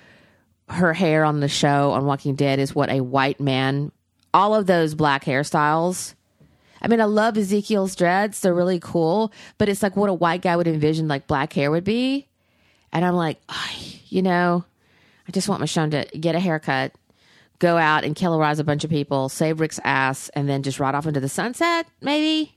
[0.69, 3.91] her hair on the show on Walking Dead is what a white man.
[4.33, 6.15] All of those black hairstyles.
[6.81, 9.33] I mean, I love Ezekiel's dreads; they're really cool.
[9.57, 12.29] But it's like what a white guy would envision like black hair would be.
[12.93, 14.65] And I'm like, "Ay, you know,
[15.27, 16.93] I just want Michonne to get a haircut,
[17.59, 20.95] go out and killerize a bunch of people, save Rick's ass, and then just ride
[20.95, 22.55] off into the sunset, maybe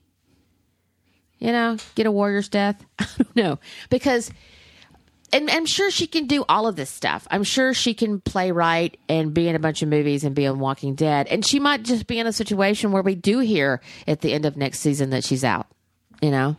[1.40, 2.86] you know, get a warrior's death.
[3.00, 3.60] I don't know
[3.90, 4.30] because,
[5.34, 7.28] and I'm sure she can do all of this stuff.
[7.32, 10.46] I'm sure she can play right and be in a bunch of movies and be
[10.46, 11.28] on Walking Dead.
[11.30, 14.46] And she might just be in a situation where we do hear at the end
[14.46, 15.66] of next season that she's out.
[16.22, 16.58] You know?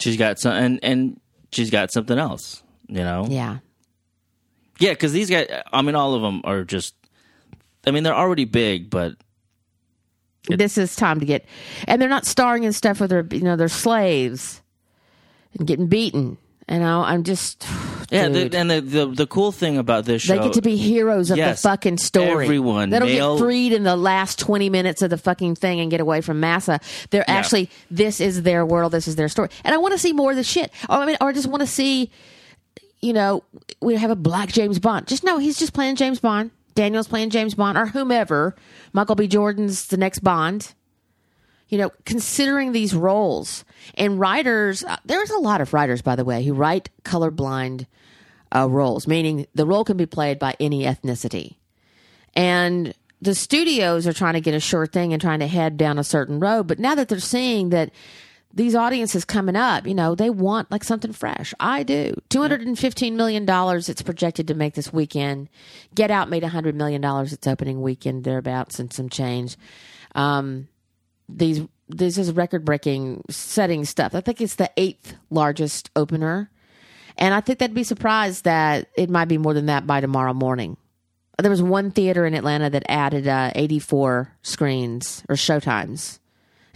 [0.00, 2.62] she's got some and and she's got something else.
[2.88, 3.58] You know, Yeah.
[4.80, 5.46] yeah, because these guys.
[5.70, 6.94] I mean, all of them are just.
[7.86, 9.14] I mean, they're already big, but
[10.48, 11.44] this is time to get,
[11.86, 14.60] and they're not starring in stuff where they're you know they're slaves
[15.58, 16.38] and getting beaten.
[16.68, 17.66] You know, I'm just
[18.10, 18.28] yeah.
[18.28, 21.30] The, and the, the the cool thing about this show, They get to be heroes
[21.30, 21.60] of Yes.
[21.60, 22.44] the fucking story.
[22.46, 25.90] Everyone, that'll male- get freed in the last 20 minutes of the fucking thing and
[25.90, 26.78] get away from Massa.
[27.10, 29.48] They're actually, this is their world, this is their story.
[29.64, 30.72] And I want to see more of the shit.
[30.88, 32.10] Or, I mean, or I just want to see,
[33.00, 33.42] you know,
[33.80, 35.08] we have a black James Bond.
[35.08, 36.52] Just no, he's just playing James Bond.
[36.74, 38.54] Daniel's playing James Bond or whomever.
[38.92, 39.26] Michael B.
[39.28, 40.74] Jordan's the next Bond
[41.72, 46.24] you know, considering these roles and writers, uh, there's a lot of writers, by the
[46.24, 47.86] way, who write colorblind
[48.54, 51.56] uh, roles, meaning the role can be played by any ethnicity.
[52.34, 55.98] And the studios are trying to get a sure thing and trying to head down
[55.98, 56.66] a certain road.
[56.66, 57.90] But now that they're seeing that
[58.54, 61.54] these audiences coming up, you know, they want like something fresh.
[61.58, 62.14] I do.
[62.30, 65.48] $215 million it's projected to make this weekend.
[65.94, 69.56] Get Out made $100 million its opening weekend, thereabouts, and some change.
[70.14, 70.68] Um,
[71.28, 74.14] these this is record breaking setting stuff.
[74.14, 76.50] I think it's the eighth largest opener.
[77.18, 80.32] And I think they'd be surprised that it might be more than that by tomorrow
[80.32, 80.76] morning.
[81.38, 86.18] There was one theater in Atlanta that added uh, 84 screens or showtimes.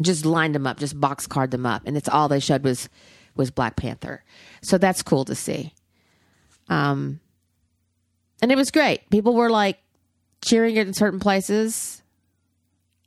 [0.03, 2.89] Just lined them up, just box card them up, and it's all they showed was
[3.35, 4.23] was Black Panther.
[4.63, 5.73] So that's cool to see.
[6.69, 7.21] Um,
[8.43, 9.09] and it was great.
[9.11, 9.79] People were like
[10.45, 12.03] cheering it in certain places.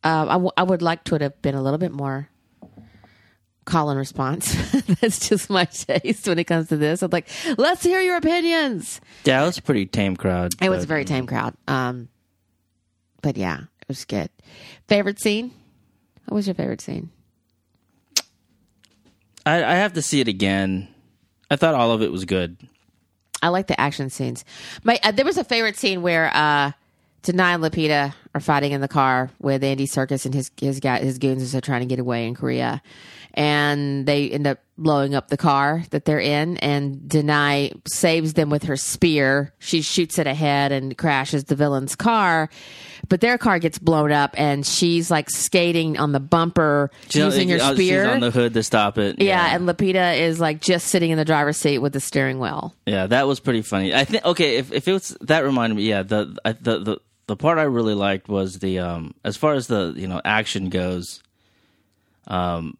[0.03, 2.29] Uh, I, w- I would like to have been a little bit more
[3.65, 4.53] call and response.
[5.01, 7.01] That's just my taste when it comes to this.
[7.03, 9.01] I'm like, let's hear your opinions.
[9.25, 10.53] Yeah, it was a pretty tame crowd.
[10.61, 11.53] It was a very tame crowd.
[11.67, 12.07] Um,
[13.21, 14.29] but yeah, it was good.
[14.87, 15.51] Favorite scene?
[16.25, 17.09] What was your favorite scene?
[19.45, 20.87] I, I have to see it again.
[21.49, 22.57] I thought all of it was good.
[23.41, 24.43] I like the action scenes.
[24.83, 26.71] My uh, there was a favorite scene where uh,
[27.23, 30.99] Danai and Lupita are fighting in the car with Andy Serkis and his his guy
[30.99, 32.81] his goons they're trying to get away in Korea,
[33.33, 36.57] and they end up blowing up the car that they're in.
[36.57, 39.53] And Danai saves them with her spear.
[39.59, 42.49] She shoots it ahead and crashes the villain's car,
[43.09, 47.49] but their car gets blown up, and she's like skating on the bumper She- using
[47.49, 48.05] her uh, spear.
[48.05, 49.21] She's on the hood to stop it.
[49.21, 52.73] yeah, and Lupita is like just sitting in the driver's seat with the steering wheel.
[52.85, 53.93] Yeah, that was pretty funny.
[53.93, 56.97] I think okay, if if it was that reminded me, yeah, the the the
[57.29, 60.69] the part I really liked was the um as far as the you know action
[60.69, 61.21] goes,
[62.27, 62.75] um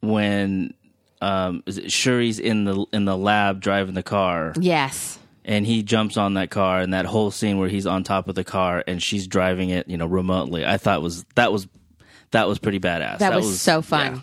[0.00, 0.74] when
[1.20, 5.18] um is it Shuri's in the in the lab driving the car Yes.
[5.44, 8.34] and he jumps on that car and that whole scene where he's on top of
[8.34, 11.68] the car and she's driving it you know remotely I thought was that was
[12.32, 13.18] that was pretty badass.
[13.18, 14.14] That, was, so fun.
[14.14, 14.20] yeah.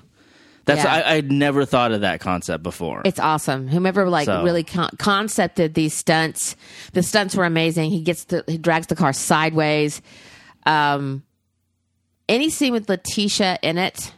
[0.68, 0.94] That's Yeah.
[0.94, 3.02] I, I'd never thought of that concept before.
[3.06, 3.68] It's awesome.
[3.68, 6.56] Whomever like So- really con- concepted these stunts,
[6.94, 7.90] the stunts were amazing.
[7.90, 10.02] He gets the he drags the car sideways.
[10.66, 11.24] Um,
[12.30, 14.14] any scene with Letitia in it,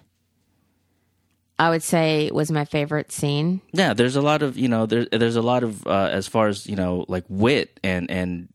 [1.60, 3.62] I would say was my favorite scene.
[3.72, 6.48] Yeah, there's a lot of you know there's there's a lot of uh, as far
[6.48, 8.50] as you know like wit and and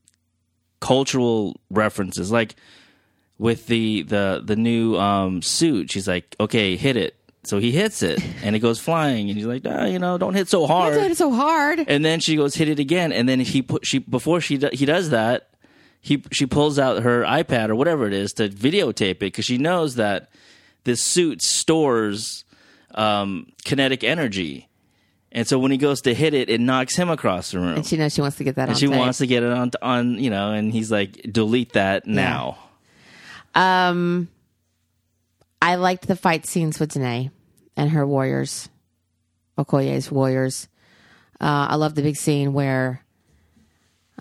[0.80, 2.56] cultural references like
[3.38, 8.02] with the the the new um suit she's like okay hit it so he hits
[8.02, 10.94] it and it goes flying and he's like ah, you know don't hit so hard.
[10.94, 11.84] It's so hard.
[11.86, 14.68] and then she goes hit it again and then he put she before she do,
[14.72, 15.50] he does that
[16.00, 19.58] he she pulls out her iPad or whatever it is to videotape it because she
[19.58, 20.28] knows that
[20.84, 22.44] this suit stores
[22.94, 24.68] um, kinetic energy.
[25.32, 27.76] And so when he goes to hit it it knocks him across the room.
[27.76, 28.98] And she knows she wants to get that on and she tape.
[28.98, 32.58] wants to get it on on you know and he's like delete that now.
[33.54, 34.28] Um,
[35.64, 37.30] I liked the fight scenes with Danai
[37.74, 38.68] and her warriors,
[39.56, 40.68] Okoye's warriors.
[41.40, 43.02] Uh, I love the big scene where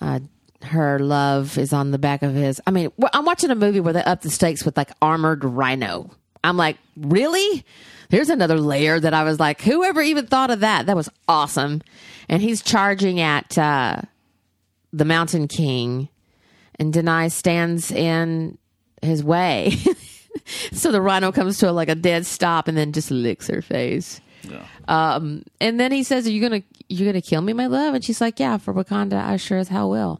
[0.01, 0.21] uh,
[0.62, 2.62] her love is on the back of his.
[2.65, 6.10] I mean, I'm watching a movie where they up the stakes with like armored rhino.
[6.45, 7.65] I'm like, really?
[8.10, 10.86] Here's another layer that I was like, whoever even thought of that?
[10.86, 11.82] That was awesome.
[12.29, 13.99] And he's charging at uh,
[14.93, 16.08] the Mountain King,
[16.79, 18.58] and Danai stands in
[19.01, 19.75] his way.
[20.72, 23.62] so the rhino comes to a, like a dead stop and then just licks her
[23.62, 24.22] face.
[24.88, 28.04] Um, and then he says, "Are you gonna you gonna kill me, my love?" And
[28.04, 30.19] she's like, "Yeah, for Wakanda, I sure as hell will."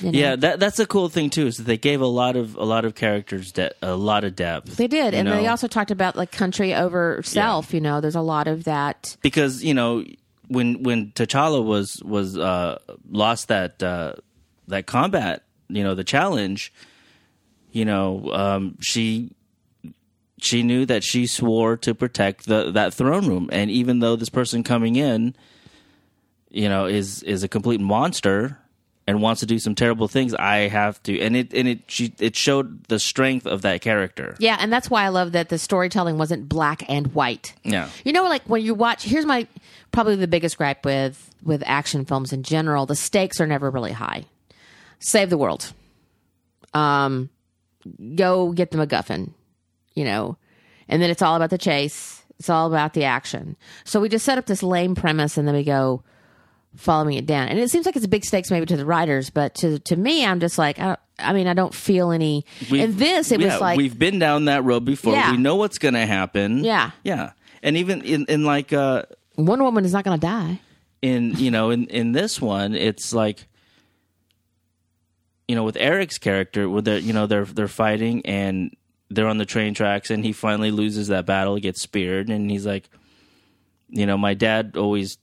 [0.00, 0.18] You know?
[0.18, 2.64] yeah that that's a cool thing too is that they gave a lot of a
[2.64, 6.14] lot of characters de- a lot of depth they did, and they also talked about
[6.14, 7.72] like country over self.
[7.72, 9.16] You know, there's a lot of that.
[9.22, 10.04] because you know
[10.48, 12.78] when when T'Challa was was uh,
[13.10, 14.14] lost that uh,
[14.68, 16.72] that combat, you know the challenge,
[17.72, 19.30] you know um, she
[20.40, 24.28] she knew that she swore to protect the that throne room, and even though this
[24.28, 25.34] person coming in,
[26.50, 28.58] you know, is is a complete monster
[29.06, 32.12] and wants to do some terrible things, I have to, and it and it she
[32.18, 34.36] it showed the strength of that character.
[34.38, 37.54] Yeah, and that's why I love that the storytelling wasn't black and white.
[37.64, 37.88] Yeah.
[38.04, 39.46] You know, like when you watch, here's my
[39.92, 43.92] probably the biggest gripe with with action films in general: the stakes are never really
[43.92, 44.24] high.
[45.00, 45.72] Save the world.
[46.74, 47.30] Um,
[48.14, 49.30] go get the MacGuffin.
[49.98, 50.36] You know,
[50.88, 52.22] and then it's all about the chase.
[52.38, 53.56] It's all about the action.
[53.84, 56.04] So we just set up this lame premise, and then we go
[56.76, 57.48] following it down.
[57.48, 59.96] And it seems like it's a big stakes maybe to the writers, but to to
[59.96, 62.44] me, I'm just like, I, I mean, I don't feel any.
[62.70, 65.14] We've- in this, it yeah, was like we've been down that road before.
[65.14, 65.32] Yeah.
[65.32, 66.62] We know what's going to happen.
[66.64, 66.92] Yeah.
[67.02, 67.32] yeah,
[67.62, 69.02] and even in in like uh
[69.36, 70.60] Wonder Woman is not going to die.
[71.02, 73.46] in you know in in this one, it's like
[75.48, 78.76] you know with Eric's character, where they're you know they're they're fighting and
[79.10, 82.66] they're on the train tracks, and he finally loses that battle, gets speared, and he's
[82.66, 82.88] like,
[83.88, 85.18] you know, my dad always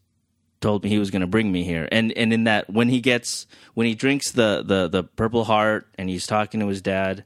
[0.61, 1.87] told me he was going to bring me here.
[1.91, 3.45] And and in that when he gets
[3.75, 7.23] when he drinks the the the purple heart and he's talking to his dad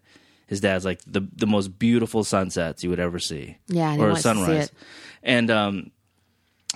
[0.47, 3.57] his dad's like the the most beautiful sunsets you would ever see.
[3.67, 4.71] Yeah, or a wants to see sunrise.
[5.23, 5.91] and um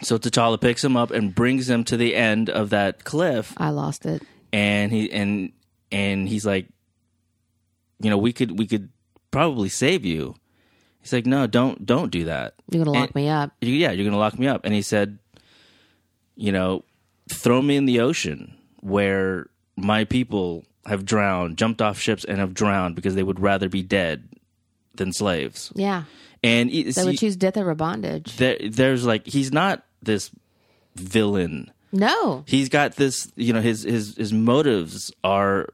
[0.01, 3.53] so T'Challa picks him up and brings him to the end of that cliff.
[3.57, 4.21] I lost it.
[4.53, 5.51] and he and
[5.91, 6.67] and he's like
[7.99, 8.89] you know we could we could
[9.33, 10.35] probably save you
[11.01, 13.51] he's like no don't don't do that You're going to lock And- me up.
[13.61, 14.63] yeah, you're going to lock me up.
[14.63, 15.17] And he said,
[16.35, 16.83] you know,
[17.31, 22.53] throw me in the ocean where my people have drowned, jumped off ships and have
[22.53, 24.27] drowned because they would rather be dead
[24.95, 25.71] than slaves.
[25.75, 26.03] Yeah.
[26.43, 28.35] And it- They would choose death over bondage.
[28.37, 30.31] there, there's like he's not this
[30.95, 31.71] villain.
[31.91, 32.43] No.
[32.47, 35.69] He's got this, you know, his his his motives are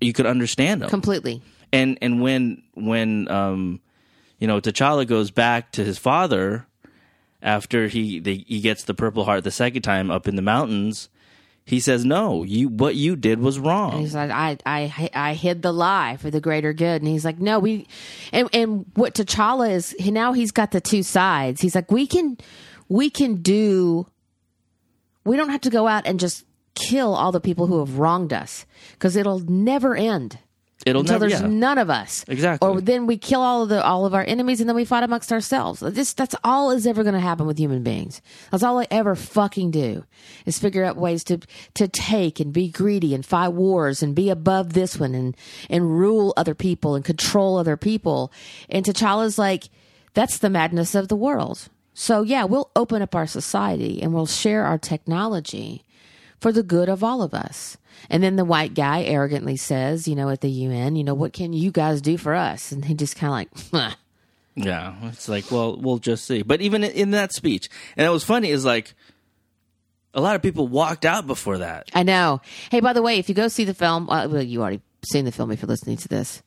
[0.00, 0.90] you could understand them.
[0.90, 1.40] Completely.
[1.72, 3.80] And and when when um
[4.38, 6.66] you know T'Challa goes back to his father
[7.42, 11.08] after he they, he gets the purple heart the second time up in the mountains
[11.66, 13.98] he says no you what you did was wrong.
[13.98, 17.40] He's like, I, I, I hid the lie for the greater good, and he's like,
[17.40, 17.88] no, we,
[18.32, 21.60] and and what T'Challa is he, now he's got the two sides.
[21.60, 22.38] He's like, we can,
[22.88, 24.06] we can do,
[25.24, 26.44] we don't have to go out and just
[26.76, 30.38] kill all the people who have wronged us because it'll never end
[30.86, 31.48] it'll until never there's yeah.
[31.48, 32.24] none of us.
[32.28, 32.66] Exactly.
[32.66, 35.02] Or then we kill all of the all of our enemies and then we fight
[35.02, 35.80] amongst ourselves.
[35.80, 38.22] This that's all is ever going to happen with human beings.
[38.50, 40.04] That's all I ever fucking do
[40.46, 41.40] is figure out ways to
[41.74, 45.36] to take and be greedy and fight wars and be above this one and
[45.68, 48.32] and rule other people and control other people.
[48.70, 49.68] And T'Challa's like
[50.14, 51.68] that's the madness of the world.
[51.92, 55.85] So yeah, we'll open up our society and we'll share our technology
[56.40, 57.76] for the good of all of us.
[58.10, 61.32] And then the white guy arrogantly says, you know, at the UN, you know, what
[61.32, 62.72] can you guys do for us?
[62.72, 63.96] And he just kind of like, huh.
[64.58, 68.10] yeah it's like well we'll just see but even in- in that speech and it
[68.10, 68.94] was funny is like
[70.14, 72.40] a lot of people walked out before that I know.
[72.70, 75.26] Hey, by the way, if you go see the film, uh, well, you already seen
[75.26, 76.42] the film if you're listening to this.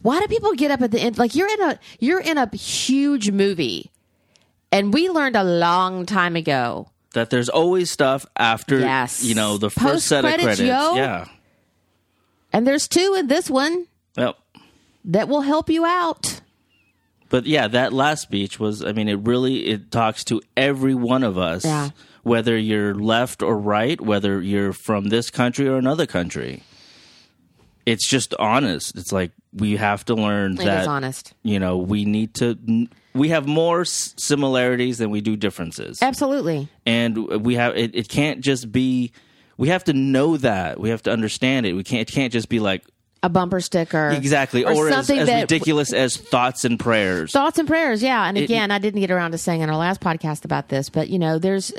[0.00, 1.18] Why do people get up at the end?
[1.18, 3.90] Like you're in a you're in a huge movie,
[4.72, 6.88] and we learned a long time ago.
[7.16, 9.24] That there's always stuff after Yes.
[9.24, 10.94] you know the first set of credits yo.
[10.94, 11.26] yeah
[12.52, 14.36] And there's two in this one yep
[15.04, 16.40] that will help you out.
[17.28, 21.22] But yeah, that last speech was I mean it really it talks to every one
[21.24, 21.90] of us Yeah.
[22.22, 26.62] whether you're left or right, whether you're from this country or another country.
[27.84, 28.96] It's just honest.
[28.96, 31.34] It's like we have to learn It that is honest.
[31.42, 32.58] you know, we need to
[33.16, 36.02] we have more s- similarities than we do differences.
[36.02, 36.68] Absolutely.
[36.84, 39.12] And we have it, it can't just be
[39.58, 40.78] we have to know that.
[40.78, 41.72] We have to understand it.
[41.74, 42.84] We can't it can't just be like
[43.22, 44.10] A bumper sticker.
[44.10, 47.32] exactly Or or, as, something as that- ridiculous as thoughts and prayers.
[47.32, 48.26] Thoughts and prayers, yeah.
[48.28, 51.08] And again, I didn't get around to saying in our last podcast about this, but
[51.08, 51.72] you know, there's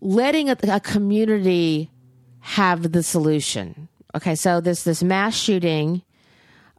[0.00, 1.90] letting a, a community
[2.40, 3.88] have the solution.
[4.14, 6.02] Okay, so this this mass shooting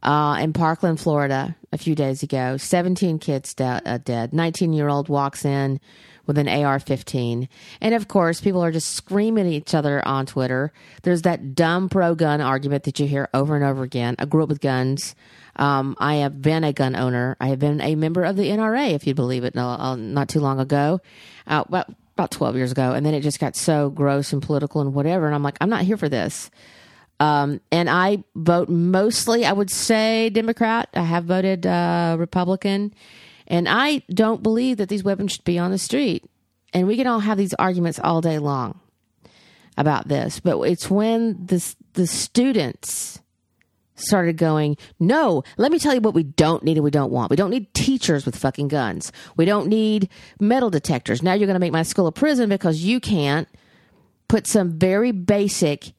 [0.02, 2.56] uh, in Parkland, Florida, a few days ago.
[2.56, 4.32] Seventeen kids de- uh, dead.
[4.32, 5.78] Nineteen year old walks in
[6.26, 7.46] with an AR-15,
[7.80, 10.72] and of course, people are just screaming at each other on Twitter.
[11.02, 14.16] There's that dumb pro-gun argument that you hear over and over again.
[14.18, 15.14] I grew up with guns.
[15.54, 17.36] Um, I have been a gun owner.
[17.40, 20.40] I have been a member of the NRA, if you believe it, uh, not too
[20.40, 21.00] long ago,
[21.46, 24.80] uh, about about twelve years ago, and then it just got so gross and political
[24.80, 25.26] and whatever.
[25.26, 26.50] And I'm like, I'm not here for this.
[27.18, 30.88] Um, and I vote mostly, I would say, Democrat.
[30.94, 32.94] I have voted uh, Republican.
[33.46, 36.24] And I don't believe that these weapons should be on the street.
[36.72, 38.80] And we can all have these arguments all day long
[39.76, 40.40] about this.
[40.40, 43.20] But it's when the, the students
[43.94, 47.30] started going, no, let me tell you what we don't need and we don't want.
[47.30, 49.10] We don't need teachers with fucking guns.
[49.36, 51.22] We don't need metal detectors.
[51.22, 53.48] Now you're going to make my school a prison because you can't
[54.28, 55.92] put some very basic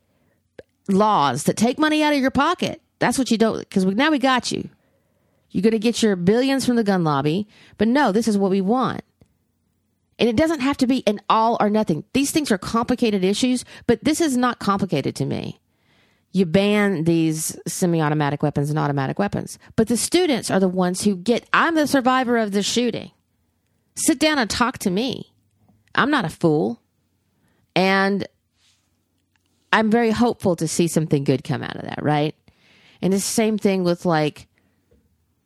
[0.87, 2.81] laws that take money out of your pocket.
[2.99, 4.69] That's what you don't, because now we got you.
[5.49, 7.47] You're going to get your billions from the gun lobby,
[7.77, 9.01] but no, this is what we want.
[10.19, 12.03] And it doesn't have to be an all or nothing.
[12.13, 15.59] These things are complicated issues, but this is not complicated to me.
[16.31, 21.03] You ban these semi automatic weapons and automatic weapons, but the students are the ones
[21.03, 23.11] who get, I'm the survivor of the shooting.
[23.95, 25.31] Sit down and talk to me.
[25.95, 26.81] I'm not a fool.
[27.75, 28.27] And
[29.77, 32.33] I'm very hopeful to see something good come out of that, right?
[32.99, 34.47] And it's the same thing with like,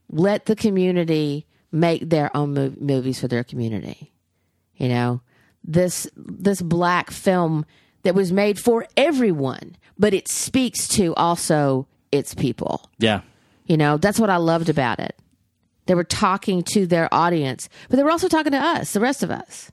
[0.10, 4.13] let the community make their own mov- movies for their community.
[4.78, 5.22] You know,
[5.65, 7.65] this this black film
[8.04, 12.90] that was made for everyone, but it speaks to also its people.
[13.00, 13.21] yeah.
[13.65, 15.15] You know, that's what I loved about it.
[15.88, 19.23] They were talking to their audience, but they were also talking to us, the rest
[19.23, 19.71] of us.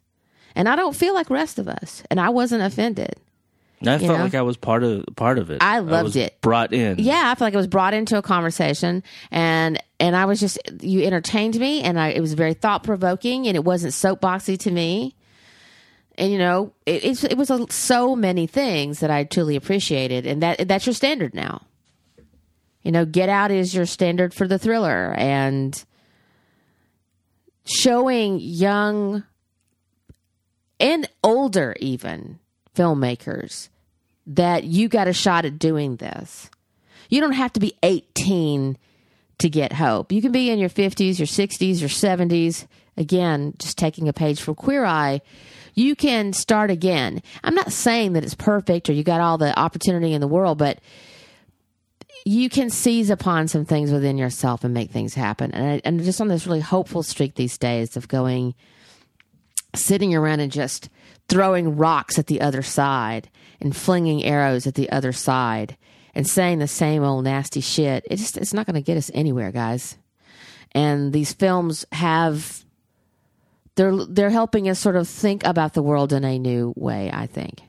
[0.55, 3.15] And I don't feel like rest of us, and I wasn't offended.
[3.83, 4.25] I felt know?
[4.25, 5.63] like I was part of part of it.
[5.63, 6.41] I loved was it.
[6.41, 6.99] Brought in.
[6.99, 10.59] yeah, I felt like it was brought into a conversation, and and I was just
[10.81, 14.71] you entertained me, and I it was very thought provoking, and it wasn't soapboxy to
[14.71, 15.15] me,
[16.17, 20.27] and you know it it's, it was a, so many things that I truly appreciated,
[20.27, 21.63] and that that's your standard now.
[22.83, 25.85] You know, Get Out is your standard for the thriller, and
[27.65, 29.25] showing young
[30.81, 32.39] and older even
[32.79, 33.69] filmmakers
[34.27, 36.51] that you got a shot at doing this.
[37.09, 38.77] You don't have to be 18
[39.39, 40.13] to get hope.
[40.13, 42.67] You can be in your 50s, your 60s, your 70s.
[42.97, 45.21] Again, just taking a page from Queer Eye,
[45.75, 47.23] you can start again.
[47.45, 50.59] I'm not saying that it's perfect or you got all the opportunity in the world,
[50.59, 50.81] but
[52.25, 55.53] you can seize upon some things within yourself and make things happen.
[55.53, 58.55] And, I, and just on this really hopeful streak these days of going,
[59.75, 60.91] sitting around and just
[61.29, 63.29] throwing rocks at the other side
[63.61, 65.77] and flinging arrows at the other side
[66.15, 68.05] and saying the same old nasty shit.
[68.11, 69.97] It just it's not going to get us anywhere, guys.
[70.73, 72.65] And these films have
[73.77, 77.27] they're they're helping us sort of think about the world in a new way, I
[77.27, 77.61] think.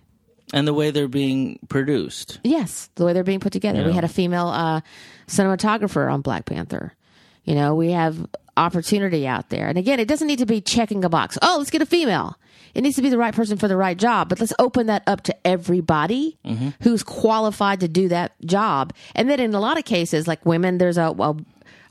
[0.52, 2.40] And the way they're being produced.
[2.44, 3.86] Yes, the way they're being put together.
[3.86, 4.82] We had a female uh,
[5.28, 6.96] cinematographer on Black Panther.
[7.44, 9.68] You know, we have opportunity out there.
[9.68, 11.38] And again, it doesn't need to be checking a box.
[11.44, 12.36] Oh, let's get a female.
[12.74, 14.30] It needs to be the right person for the right job.
[14.30, 16.38] But let's open that up to everybody
[16.82, 18.94] who's qualified to do that job.
[19.16, 21.36] And then in a lot of cases, like women, there's a, a,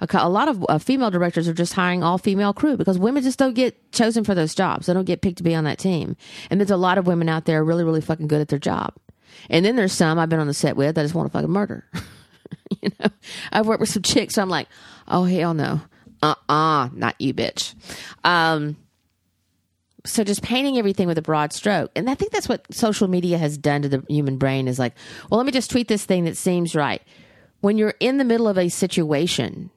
[0.01, 3.22] a, a lot of uh, female directors are just hiring all female crew because women
[3.22, 4.87] just don't get chosen for those jobs.
[4.87, 6.16] They don't get picked to be on that team.
[6.51, 8.95] And there's a lot of women out there really, really fucking good at their job.
[9.51, 11.51] And then there's some I've been on the set with that just want to fucking
[11.51, 11.85] murder.
[12.83, 13.09] you know,
[13.53, 14.35] I've worked with some chicks.
[14.35, 14.68] So I'm like,
[15.07, 15.81] oh hell no,
[16.22, 17.74] uh uh not you, bitch.
[18.24, 18.76] Um,
[20.05, 23.38] so just painting everything with a broad stroke, and I think that's what social media
[23.38, 24.68] has done to the human brain.
[24.68, 24.94] Is like,
[25.30, 27.03] well, let me just tweet this thing that seems right.
[27.61, 29.70] When you're in the middle of a situation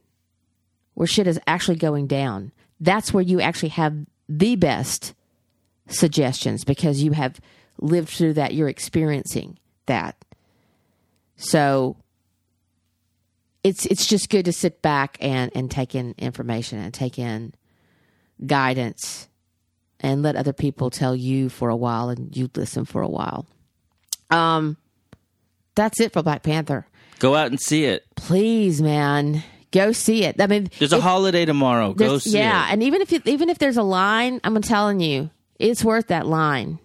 [0.93, 3.95] where shit is actually going down, that's where you actually have
[4.29, 5.13] the best
[5.87, 7.39] suggestions because you have
[7.79, 8.53] lived through that.
[8.53, 9.57] You're experiencing
[9.87, 10.15] that.
[11.35, 11.97] So
[13.63, 17.53] it's it's just good to sit back and and take in information and take in
[18.45, 19.27] guidance
[20.01, 23.45] and let other people tell you for a while and you listen for a while.
[24.29, 24.77] Um
[25.75, 26.85] that's it for Black Panther.
[27.19, 28.03] Go out and see it.
[28.15, 30.41] Please, man, go see it.
[30.41, 31.93] I mean, There's a if- holiday tomorrow.
[31.93, 32.43] Go see yeah, it.
[32.43, 35.29] Yeah, and even if you, even if there's a line, I'm telling you,
[35.59, 36.79] it's worth that line.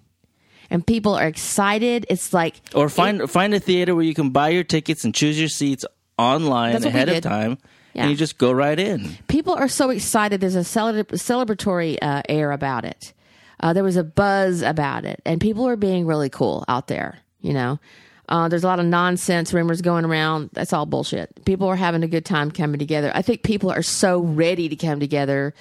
[0.68, 2.06] And people are excited.
[2.10, 5.38] It's like Or find find a theater where you can buy your tickets and choose
[5.38, 5.84] your seats
[6.18, 7.58] online That's what we ahead of time,
[7.96, 8.02] Yeah.
[8.02, 9.16] and you just go right in.
[9.26, 10.40] people are so excited.
[10.40, 13.12] There's a celebra- celebratory uh, air about it.
[13.58, 17.18] Uh, there was a buzz about it, and people are being really cool out there.
[17.40, 17.80] You know,
[18.28, 20.50] uh, there's a lot of nonsense rumors going around.
[20.52, 21.44] That's all bullshit.
[21.46, 23.10] People are having a good time coming together.
[23.14, 25.54] I think people are so ready to come together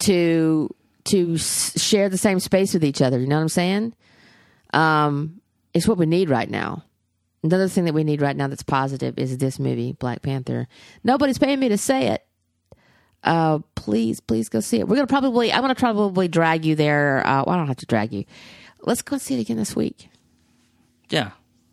[0.00, 0.72] to
[1.04, 3.18] to s- share the same space with each other.
[3.18, 3.94] You know what I'm saying?
[4.72, 5.40] Um,
[5.74, 6.84] it's what we need right now.
[7.46, 10.66] Another thing that we need right now that's positive is this movie, Black Panther.
[11.04, 12.22] Nobody's paying me to say it
[13.26, 14.88] uh, please, please go see it.
[14.88, 17.26] We're gonna probably, I'm gonna probably drag you there.
[17.26, 18.24] Uh, well, I don't have to drag you.
[18.82, 20.08] Let's go see it again this week.
[21.10, 21.30] Yeah,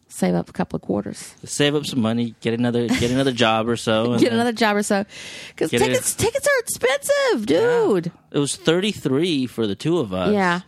[0.08, 3.68] Save up a couple of quarters, save up some money, get another get another job
[3.68, 4.18] or so.
[4.20, 5.06] get another job or so,
[5.50, 8.12] because it- tickets tickets are expensive, dude.
[8.32, 10.32] It was thirty three for the two of us.
[10.34, 10.62] Yeah,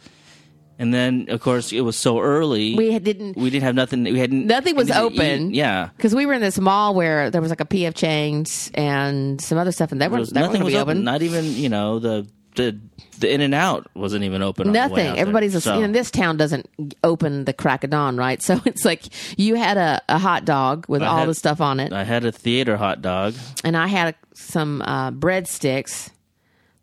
[0.77, 2.75] and then of course it was so early.
[2.75, 3.37] we didn't.
[3.37, 4.03] we didn't have nothing.
[4.03, 5.53] We hadn't Nothing was open.
[5.53, 9.39] Yeah, Because we were in this mall where there was like a PF Chang's and
[9.41, 10.97] some other stuff, and were was, nothing was open.
[10.97, 11.03] open.
[11.03, 12.79] Not even you know the the
[13.19, 14.67] the In and Out wasn't even open.
[14.67, 15.17] on the way Nothing.
[15.19, 16.69] Everybody's So, you know, this town doesn't
[17.03, 18.41] open the crack of dawn, right?
[18.41, 19.03] So it's like
[19.37, 21.91] you had a, a hot dog with I all had- the stuff on it.
[21.93, 23.33] I had a theater hot dog.
[23.65, 26.09] and I had some uh, breadsticks.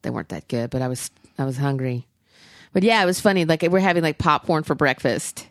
[0.03, 2.07] They weren't that good, but I was I was hungry.
[2.73, 3.45] But yeah, it was funny.
[3.45, 5.47] Like we're having like popcorn for breakfast,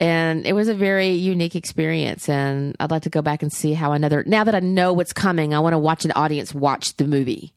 [0.00, 2.28] and it was a very unique experience.
[2.28, 4.24] And I'd like to go back and see how another.
[4.26, 7.52] Now that I know what's coming, I want to watch an audience watch the movie,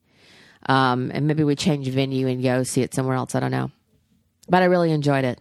[0.67, 3.33] um, and maybe we change venue and go see it somewhere else.
[3.33, 3.71] I don't know,
[4.47, 5.39] but I really enjoyed it.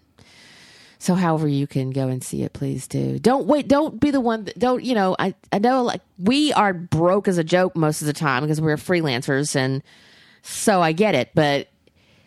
[0.99, 3.19] So, however you can go and see it, please do.
[3.19, 3.69] Don't wait.
[3.69, 4.85] Don't be the one that don't.
[4.85, 8.13] You know, I I know like we are broke as a joke most of the
[8.13, 9.83] time because we're freelancers, and
[10.43, 11.31] so I get it.
[11.35, 11.70] But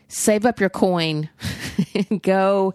[0.07, 1.29] save up your coin
[2.09, 2.73] and go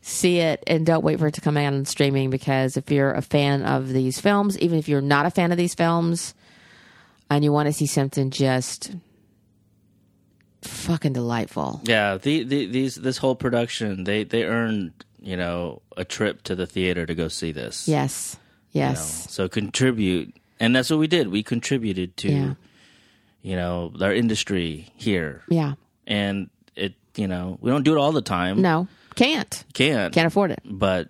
[0.00, 3.12] see it, and don't wait for it to come out on streaming because if you're
[3.12, 6.34] a fan of these films, even if you're not a fan of these films,
[7.30, 8.92] and you want to see something just
[10.62, 16.04] fucking delightful, Yeah, the, the these this whole production they they earned you know a
[16.04, 17.86] trip to the theater to go see this.
[17.88, 18.36] yes,
[18.72, 18.88] you know.
[18.90, 21.28] yes, So contribute, and that's what we did.
[21.28, 22.54] We contributed to Yeah.
[23.42, 25.74] you know our industry here, yeah.
[26.06, 26.48] and
[27.16, 28.62] you know we don't do it all the time.
[28.62, 29.64] No, can't.
[29.72, 30.60] can't Can't afford it.
[30.64, 31.08] but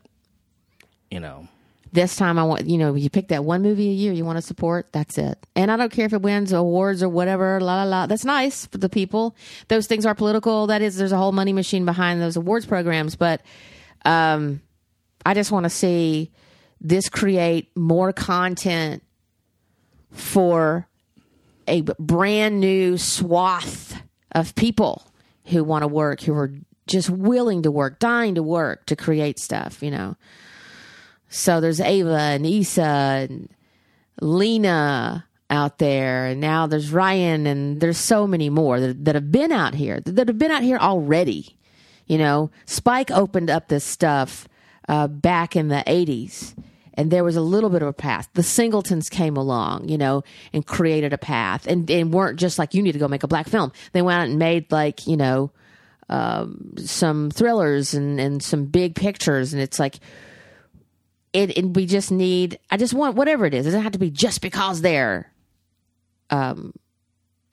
[1.10, 1.48] you know
[1.92, 4.36] This time I want, you know, you pick that one movie a year you want
[4.36, 5.38] to support, that's it.
[5.56, 8.06] And I don't care if it wins awards or whatever, la la la.
[8.06, 9.34] That's nice for the people.
[9.68, 10.66] Those things are political.
[10.66, 13.16] That is, there's a whole money machine behind those awards programs.
[13.16, 13.40] But
[14.04, 14.60] um,
[15.24, 16.30] I just want to see
[16.80, 19.02] this create more content
[20.12, 20.86] for
[21.66, 24.00] a brand new swath
[24.32, 25.07] of people
[25.48, 26.52] who want to work, who are
[26.86, 30.16] just willing to work, dying to work to create stuff, you know.
[31.28, 33.48] So there's Ava and Issa and
[34.20, 39.30] Lena out there, and now there's Ryan, and there's so many more that, that have
[39.30, 41.56] been out here, that have been out here already.
[42.06, 44.48] You know, Spike opened up this stuff
[44.88, 46.54] uh, back in the 80s,
[46.98, 48.28] and there was a little bit of a path.
[48.34, 52.74] The Singletons came along, you know, and created a path, and, and weren't just like,
[52.74, 53.70] you need to go make a black film.
[53.92, 55.52] They went out and made, like, you know,
[56.08, 60.00] um, some thrillers and, and some big pictures, and it's like,
[61.32, 63.66] it, it, we just need i just want whatever it is.
[63.66, 65.30] It doesn't have to be just because they're
[66.30, 66.72] um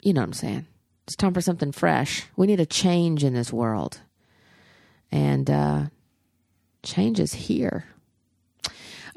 [0.01, 0.65] you know what i'm saying?
[1.05, 2.23] It's time for something fresh.
[2.37, 3.99] We need a change in this world.
[5.11, 5.83] And uh
[6.83, 7.83] change is here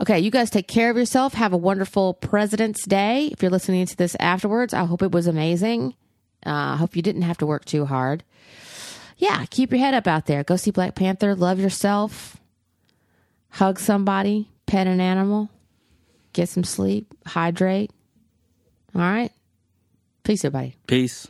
[0.01, 1.35] okay you guys take care of yourself.
[1.35, 3.29] Have a wonderful president's day.
[3.33, 5.95] If you're listening to this afterwards i hope it was amazing.
[6.47, 8.25] Uh, i hope you didn't have to work too hard.
[9.17, 10.45] Yeah keep your head up out there.
[10.45, 11.35] Go see black panther.
[11.35, 12.37] Love yourself.
[13.51, 15.49] Hug somebody, pet an animal,
[16.33, 17.91] get some sleep, hydrate.
[18.95, 19.33] All right.
[20.23, 20.77] Peace, everybody.
[20.87, 21.29] Peace.